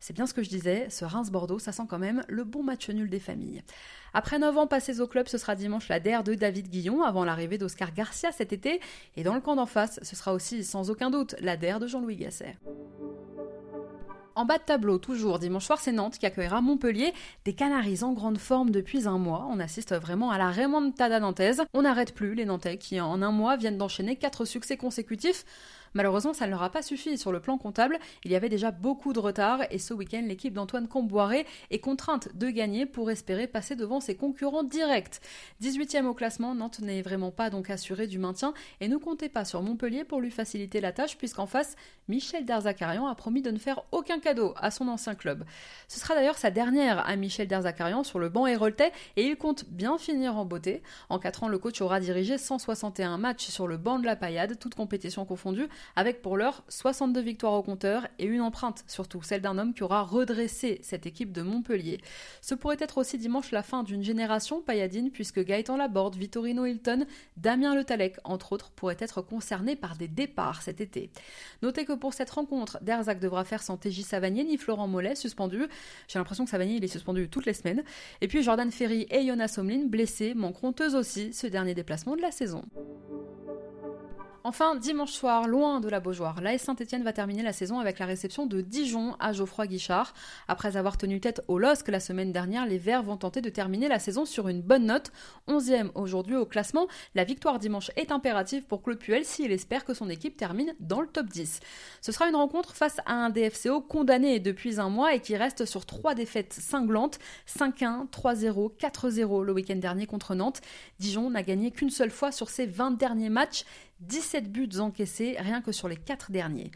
C'est 0.00 0.12
bien 0.12 0.26
ce 0.26 0.34
que 0.34 0.42
je 0.42 0.50
disais, 0.50 0.90
ce 0.90 1.06
Reims-Bordeaux, 1.06 1.58
ça 1.58 1.72
sent 1.72 1.84
quand 1.88 1.98
même 1.98 2.24
le 2.28 2.44
bon 2.44 2.62
match 2.62 2.90
nul 2.90 3.08
des 3.08 3.18
familles. 3.18 3.62
Après 4.12 4.38
9 4.38 4.58
ans 4.58 4.66
passés 4.66 5.00
au 5.00 5.06
club, 5.06 5.28
ce 5.28 5.38
sera 5.38 5.54
dimanche 5.54 5.88
la 5.88 5.98
DER 5.98 6.22
de 6.22 6.34
David 6.34 6.68
Guillon 6.68 7.04
avant 7.04 7.24
l'arrivée 7.24 7.56
d'Oscar 7.56 7.94
Garcia 7.94 8.32
cet 8.32 8.52
été. 8.52 8.82
Et 9.16 9.22
dans 9.22 9.34
le 9.34 9.40
camp 9.40 9.56
d'en 9.56 9.64
face, 9.64 9.98
ce 10.02 10.14
sera 10.14 10.34
aussi 10.34 10.62
sans 10.62 10.90
aucun 10.90 11.08
doute 11.08 11.36
la 11.40 11.56
DER 11.56 11.78
de 11.80 11.86
Jean-Louis 11.86 12.16
Gasset. 12.16 12.58
En 14.40 14.46
bas 14.46 14.56
de 14.56 14.62
tableau, 14.62 14.96
toujours 14.96 15.38
dimanche 15.38 15.66
soir, 15.66 15.78
c'est 15.82 15.92
Nantes 15.92 16.16
qui 16.16 16.24
accueillera 16.24 16.62
Montpellier. 16.62 17.12
Des 17.44 17.52
Canaries 17.52 18.02
en 18.02 18.14
grande 18.14 18.38
forme 18.38 18.70
depuis 18.70 19.06
un 19.06 19.18
mois. 19.18 19.46
On 19.50 19.60
assiste 19.60 19.94
vraiment 19.94 20.30
à 20.30 20.38
la 20.38 20.50
remontada 20.50 21.20
nantaise. 21.20 21.62
On 21.74 21.82
n'arrête 21.82 22.14
plus 22.14 22.34
les 22.34 22.46
Nantais 22.46 22.78
qui, 22.78 22.98
en 23.02 23.20
un 23.20 23.32
mois, 23.32 23.58
viennent 23.58 23.76
d'enchaîner 23.76 24.16
quatre 24.16 24.46
succès 24.46 24.78
consécutifs. 24.78 25.44
Malheureusement, 25.94 26.32
ça 26.32 26.46
ne 26.46 26.50
leur 26.50 26.62
a 26.62 26.70
pas 26.70 26.82
suffi. 26.82 27.18
Sur 27.18 27.32
le 27.32 27.40
plan 27.40 27.58
comptable, 27.58 27.98
il 28.24 28.30
y 28.30 28.36
avait 28.36 28.48
déjà 28.48 28.70
beaucoup 28.70 29.12
de 29.12 29.18
retard 29.18 29.60
et 29.70 29.78
ce 29.78 29.92
week-end, 29.92 30.22
l'équipe 30.26 30.54
d'Antoine 30.54 30.88
Comboiré 30.88 31.46
est 31.70 31.80
contrainte 31.80 32.34
de 32.36 32.48
gagner 32.50 32.86
pour 32.86 33.10
espérer 33.10 33.46
passer 33.46 33.76
devant 33.76 34.00
ses 34.00 34.14
concurrents 34.14 34.62
directs. 34.62 35.20
18e 35.62 36.06
au 36.06 36.14
classement, 36.14 36.54
Nantes 36.54 36.80
n'est 36.80 37.02
vraiment 37.02 37.30
pas 37.30 37.50
donc 37.50 37.70
assuré 37.70 38.06
du 38.06 38.18
maintien 38.18 38.54
et 38.80 38.88
ne 38.88 38.96
comptez 38.96 39.28
pas 39.28 39.44
sur 39.44 39.62
Montpellier 39.62 40.04
pour 40.04 40.20
lui 40.20 40.30
faciliter 40.30 40.80
la 40.80 40.92
tâche 40.92 41.16
puisqu'en 41.16 41.46
face, 41.46 41.76
Michel 42.08 42.44
Derzakarian 42.44 43.06
a 43.06 43.14
promis 43.14 43.42
de 43.42 43.50
ne 43.50 43.58
faire 43.58 43.82
aucun 43.92 44.18
cadeau 44.18 44.54
à 44.56 44.70
son 44.70 44.88
ancien 44.88 45.14
club. 45.14 45.44
Ce 45.88 45.98
sera 45.98 46.14
d'ailleurs 46.14 46.38
sa 46.38 46.50
dernière 46.50 47.06
à 47.06 47.16
Michel 47.16 47.48
Derzakarian 47.48 48.04
sur 48.04 48.18
le 48.18 48.28
banc 48.28 48.46
héroltais 48.46 48.92
et 49.16 49.26
il 49.26 49.36
compte 49.36 49.64
bien 49.68 49.98
finir 49.98 50.36
en 50.36 50.44
beauté. 50.44 50.82
En 51.08 51.18
4 51.18 51.44
ans, 51.44 51.48
le 51.48 51.58
coach 51.58 51.80
aura 51.80 52.00
dirigé 52.00 52.38
161 52.38 53.18
matchs 53.18 53.48
sur 53.48 53.66
le 53.66 53.76
banc 53.76 53.98
de 53.98 54.06
la 54.06 54.16
paillade, 54.16 54.58
toutes 54.58 54.74
compétitions 54.74 55.24
confondues, 55.24 55.68
avec 55.96 56.22
pour 56.22 56.36
l'heure 56.36 56.64
62 56.68 57.20
victoires 57.20 57.54
au 57.54 57.62
compteur 57.62 58.06
et 58.18 58.24
une 58.26 58.40
empreinte, 58.40 58.84
surtout 58.86 59.22
celle 59.22 59.40
d'un 59.40 59.58
homme 59.58 59.74
qui 59.74 59.82
aura 59.82 60.02
redressé 60.02 60.80
cette 60.82 61.06
équipe 61.06 61.32
de 61.32 61.42
Montpellier. 61.42 62.00
Ce 62.40 62.54
pourrait 62.54 62.76
être 62.80 62.98
aussi 62.98 63.18
dimanche 63.18 63.50
la 63.50 63.62
fin 63.62 63.82
d'une 63.82 64.02
génération 64.02 64.60
pailladine 64.60 65.10
puisque 65.10 65.44
Gaëtan 65.44 65.76
Laborde, 65.76 66.16
Vittorino 66.16 66.66
Hilton, 66.66 67.06
Damien 67.36 67.74
Le 67.74 67.84
Talec, 67.84 68.16
entre 68.24 68.52
autres, 68.52 68.70
pourraient 68.70 68.96
être 68.98 69.22
concernés 69.22 69.76
par 69.76 69.96
des 69.96 70.08
départs 70.08 70.62
cet 70.62 70.80
été. 70.80 71.10
Notez 71.62 71.84
que 71.84 71.92
pour 71.92 72.14
cette 72.14 72.30
rencontre, 72.30 72.78
Derzac 72.82 73.20
devra 73.20 73.44
faire 73.44 73.62
sans 73.62 73.76
TJ 73.76 74.02
Savanier 74.02 74.44
ni 74.44 74.56
Florent 74.56 74.88
Mollet 74.88 75.14
suspendu. 75.14 75.66
J'ai 76.08 76.18
l'impression 76.18 76.44
que 76.44 76.50
Savanier 76.50 76.76
est 76.76 76.88
suspendu 76.88 77.28
toutes 77.28 77.46
les 77.46 77.54
semaines. 77.54 77.82
Et 78.20 78.28
puis 78.28 78.42
Jordan 78.42 78.70
Ferry 78.70 79.06
et 79.10 79.26
Jonas 79.26 79.56
Omlin 79.58 79.86
blessés 79.86 80.34
manqueront 80.34 80.74
eux 80.80 80.96
aussi 80.96 81.32
ce 81.32 81.46
dernier 81.46 81.74
déplacement 81.74 82.16
de 82.16 82.22
la 82.22 82.30
saison. 82.30 82.62
Enfin, 84.42 84.74
dimanche 84.74 85.12
soir, 85.12 85.48
loin 85.48 85.80
de 85.80 85.88
la 85.90 86.00
Beaujoire, 86.00 86.40
l'AS 86.40 86.62
Saint-Etienne 86.62 87.02
va 87.02 87.12
terminer 87.12 87.42
la 87.42 87.52
saison 87.52 87.78
avec 87.78 87.98
la 87.98 88.06
réception 88.06 88.46
de 88.46 88.62
Dijon 88.62 89.14
à 89.20 89.34
Geoffroy 89.34 89.66
Guichard. 89.66 90.14
Après 90.48 90.78
avoir 90.78 90.96
tenu 90.96 91.20
tête 91.20 91.42
au 91.46 91.58
LOSC 91.58 91.88
la 91.88 92.00
semaine 92.00 92.32
dernière, 92.32 92.64
les 92.64 92.78
Verts 92.78 93.02
vont 93.02 93.18
tenter 93.18 93.42
de 93.42 93.50
terminer 93.50 93.86
la 93.86 93.98
saison 93.98 94.24
sur 94.24 94.48
une 94.48 94.62
bonne 94.62 94.86
note. 94.86 95.12
11e 95.46 95.90
aujourd'hui 95.94 96.36
au 96.36 96.46
classement, 96.46 96.88
la 97.14 97.24
victoire 97.24 97.58
dimanche 97.58 97.90
est 97.96 98.12
impérative 98.12 98.62
pour 98.62 98.82
Claude 98.82 98.98
Puel 98.98 99.26
s'il 99.26 99.52
espère 99.52 99.84
que 99.84 99.92
son 99.92 100.08
équipe 100.08 100.38
termine 100.38 100.72
dans 100.80 101.02
le 101.02 101.06
top 101.06 101.26
10. 101.26 101.60
Ce 102.00 102.10
sera 102.10 102.26
une 102.26 102.36
rencontre 102.36 102.74
face 102.74 102.96
à 103.04 103.12
un 103.12 103.28
DFCO 103.28 103.82
condamné 103.82 104.40
depuis 104.40 104.80
un 104.80 104.88
mois 104.88 105.12
et 105.12 105.20
qui 105.20 105.36
reste 105.36 105.66
sur 105.66 105.84
trois 105.84 106.14
défaites 106.14 106.54
cinglantes 106.54 107.18
5-1, 107.46 108.08
3-0, 108.08 108.74
4-0 108.78 109.44
le 109.44 109.52
week-end 109.52 109.76
dernier 109.76 110.06
contre 110.06 110.34
Nantes. 110.34 110.62
Dijon 110.98 111.28
n'a 111.28 111.42
gagné 111.42 111.72
qu'une 111.72 111.90
seule 111.90 112.10
fois 112.10 112.32
sur 112.32 112.48
ses 112.48 112.64
20 112.64 112.92
derniers 112.92 113.28
matchs 113.28 113.66
17 114.00 114.50
buts 114.50 114.78
encaissés 114.78 115.36
rien 115.38 115.60
que 115.60 115.72
sur 115.72 115.88
les 115.88 115.96
4 115.96 116.30
derniers. 116.30 116.70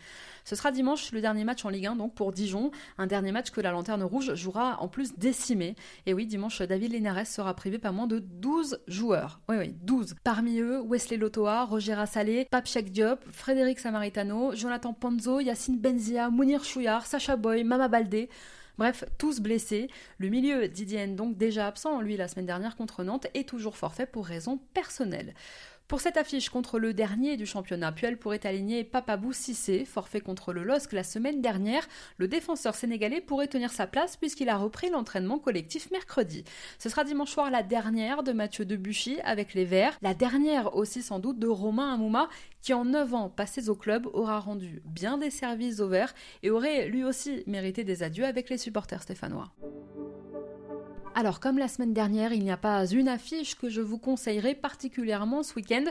Ce 0.44 0.56
sera 0.56 0.70
dimanche 0.70 1.12
le 1.12 1.20
dernier 1.20 1.44
match 1.44 1.64
en 1.64 1.70
Ligue 1.70 1.86
1 1.86 1.96
donc 1.96 2.14
pour 2.14 2.32
Dijon, 2.32 2.70
un 2.98 3.06
dernier 3.06 3.32
match 3.32 3.50
que 3.50 3.60
la 3.60 3.70
Lanterne 3.70 4.02
Rouge 4.02 4.34
jouera 4.34 4.80
en 4.80 4.88
plus 4.88 5.16
décimé. 5.16 5.74
Et 6.06 6.12
oui, 6.12 6.26
dimanche, 6.26 6.60
David 6.60 6.92
Linares 6.92 7.26
sera 7.26 7.54
privé 7.54 7.78
pas 7.78 7.92
moins 7.92 8.06
de 8.06 8.18
12 8.18 8.80
joueurs. 8.86 9.40
Oui, 9.48 9.56
oui, 9.58 9.74
12. 9.82 10.16
Parmi 10.22 10.58
eux, 10.58 10.80
Wesley 10.80 11.16
Lotoa, 11.16 11.64
Roger 11.64 11.94
Assalé, 11.94 12.46
Pape 12.50 12.68
Diop, 12.68 13.24
Frédéric 13.32 13.78
Samaritano, 13.78 14.54
Jonathan 14.54 14.92
Ponzo, 14.92 15.40
Yacine 15.40 15.78
Benzia, 15.78 16.30
Mounir 16.30 16.64
Chouillard, 16.64 17.06
Sacha 17.06 17.36
Boy, 17.36 17.64
Mama 17.64 17.88
Baldé. 17.88 18.28
Bref, 18.76 19.04
tous 19.18 19.40
blessés. 19.40 19.88
Le 20.18 20.28
milieu, 20.28 20.66
Didier 20.66 21.06
donc 21.06 21.36
déjà 21.36 21.68
absent, 21.68 22.00
lui, 22.00 22.16
la 22.16 22.26
semaine 22.26 22.46
dernière 22.46 22.74
contre 22.74 23.04
Nantes, 23.04 23.28
est 23.34 23.48
toujours 23.48 23.76
forfait 23.76 24.06
pour 24.06 24.26
raisons 24.26 24.58
personnelles. 24.74 25.34
Pour 25.86 26.00
cette 26.00 26.16
affiche 26.16 26.48
contre 26.48 26.78
le 26.78 26.94
dernier 26.94 27.36
du 27.36 27.44
championnat, 27.44 27.92
Puel 27.92 28.16
pourrait 28.16 28.46
aligner 28.46 28.84
Papabou 28.84 29.34
Sissé, 29.34 29.84
forfait 29.84 30.22
contre 30.22 30.54
le 30.54 30.64
LOSC 30.64 30.92
la 30.92 31.04
semaine 31.04 31.42
dernière. 31.42 31.86
Le 32.16 32.26
défenseur 32.26 32.74
sénégalais 32.74 33.20
pourrait 33.20 33.48
tenir 33.48 33.70
sa 33.70 33.86
place 33.86 34.16
puisqu'il 34.16 34.48
a 34.48 34.56
repris 34.56 34.88
l'entraînement 34.88 35.38
collectif 35.38 35.90
mercredi. 35.90 36.42
Ce 36.78 36.88
sera 36.88 37.04
dimanche 37.04 37.32
soir 37.32 37.50
la 37.50 37.62
dernière 37.62 38.22
de 38.22 38.32
Mathieu 38.32 38.64
Debuchy 38.64 39.20
avec 39.24 39.52
les 39.52 39.66
Verts, 39.66 39.98
la 40.00 40.14
dernière 40.14 40.74
aussi 40.74 41.02
sans 41.02 41.18
doute 41.18 41.38
de 41.38 41.48
Romain 41.48 41.92
Amouma 41.92 42.30
qui 42.62 42.72
en 42.72 42.86
9 42.86 43.14
ans 43.14 43.28
passés 43.28 43.68
au 43.68 43.74
club 43.74 44.06
aura 44.14 44.40
rendu 44.40 44.80
bien 44.86 45.18
des 45.18 45.28
services 45.28 45.80
aux 45.80 45.88
Verts 45.88 46.14
et 46.42 46.48
aurait 46.48 46.88
lui 46.88 47.04
aussi 47.04 47.44
mérité 47.46 47.84
des 47.84 48.02
adieux 48.02 48.24
avec 48.24 48.48
les 48.48 48.56
supporters 48.56 49.02
stéphanois. 49.02 49.52
Alors, 51.16 51.38
comme 51.38 51.58
la 51.58 51.68
semaine 51.68 51.92
dernière, 51.92 52.32
il 52.32 52.42
n'y 52.42 52.50
a 52.50 52.56
pas 52.56 52.86
une 52.86 53.08
affiche 53.08 53.54
que 53.54 53.68
je 53.68 53.80
vous 53.80 53.98
conseillerais 53.98 54.56
particulièrement 54.56 55.44
ce 55.44 55.54
week-end. 55.54 55.84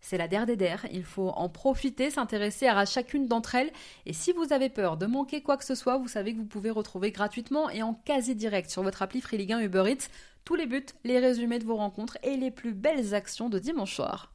C'est 0.00 0.18
la 0.18 0.28
der 0.28 0.46
des 0.46 0.54
der. 0.54 0.86
Il 0.92 1.02
faut 1.02 1.30
en 1.30 1.48
profiter, 1.48 2.10
s'intéresser 2.10 2.68
à 2.68 2.84
chacune 2.84 3.26
d'entre 3.26 3.56
elles. 3.56 3.72
Et 4.06 4.12
si 4.12 4.30
vous 4.30 4.52
avez 4.52 4.68
peur 4.68 4.96
de 4.96 5.06
manquer 5.06 5.42
quoi 5.42 5.56
que 5.56 5.64
ce 5.64 5.74
soit, 5.74 5.98
vous 5.98 6.06
savez 6.06 6.32
que 6.32 6.38
vous 6.38 6.44
pouvez 6.44 6.70
retrouver 6.70 7.10
gratuitement 7.10 7.68
et 7.70 7.82
en 7.82 7.92
quasi 7.92 8.36
direct 8.36 8.70
sur 8.70 8.84
votre 8.84 9.02
appli 9.02 9.20
Free 9.20 9.38
Ligue 9.38 9.52
1 9.52 9.60
Uber 9.62 9.84
Eats 9.88 10.08
tous 10.44 10.54
les 10.54 10.66
buts, 10.66 10.86
les 11.04 11.18
résumés 11.18 11.58
de 11.58 11.64
vos 11.64 11.76
rencontres 11.76 12.16
et 12.22 12.36
les 12.36 12.50
plus 12.50 12.72
belles 12.72 13.14
actions 13.14 13.50
de 13.50 13.58
dimanche 13.58 13.94
soir. 13.96 14.32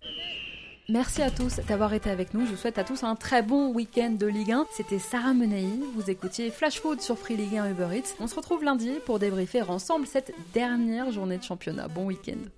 Merci 0.90 1.22
à 1.22 1.32
tous 1.32 1.62
d'avoir 1.66 1.94
été 1.94 2.10
avec 2.10 2.34
nous. 2.34 2.46
Je 2.46 2.58
souhaite 2.58 2.78
à 2.78 2.84
tous 2.84 3.04
un 3.04 3.16
très 3.16 3.42
bon 3.42 3.72
week-end 3.72 4.10
de 4.20 4.28
Ligue 4.28 4.52
1. 4.52 4.66
C'était 4.76 5.00
Sarah 5.00 5.34
Menei. 5.34 5.66
Vous 5.96 6.10
écoutiez 6.10 6.52
Flash 6.52 6.82
Food 6.82 7.00
sur 7.00 7.18
Free 7.18 7.38
Ligue 7.38 7.56
1 7.56 7.72
Uber 7.72 7.88
Eats. 7.94 8.16
On 8.20 8.28
se 8.28 8.36
retrouve 8.36 8.66
lundi 8.66 8.92
pour 9.06 9.18
débriefer 9.18 9.62
ensemble 9.62 10.06
cette 10.08 10.34
dernière 10.54 11.10
journée 11.14 11.38
de 11.38 11.44
championnat. 11.44 11.88
Bon 11.88 12.08
week-end. 12.08 12.50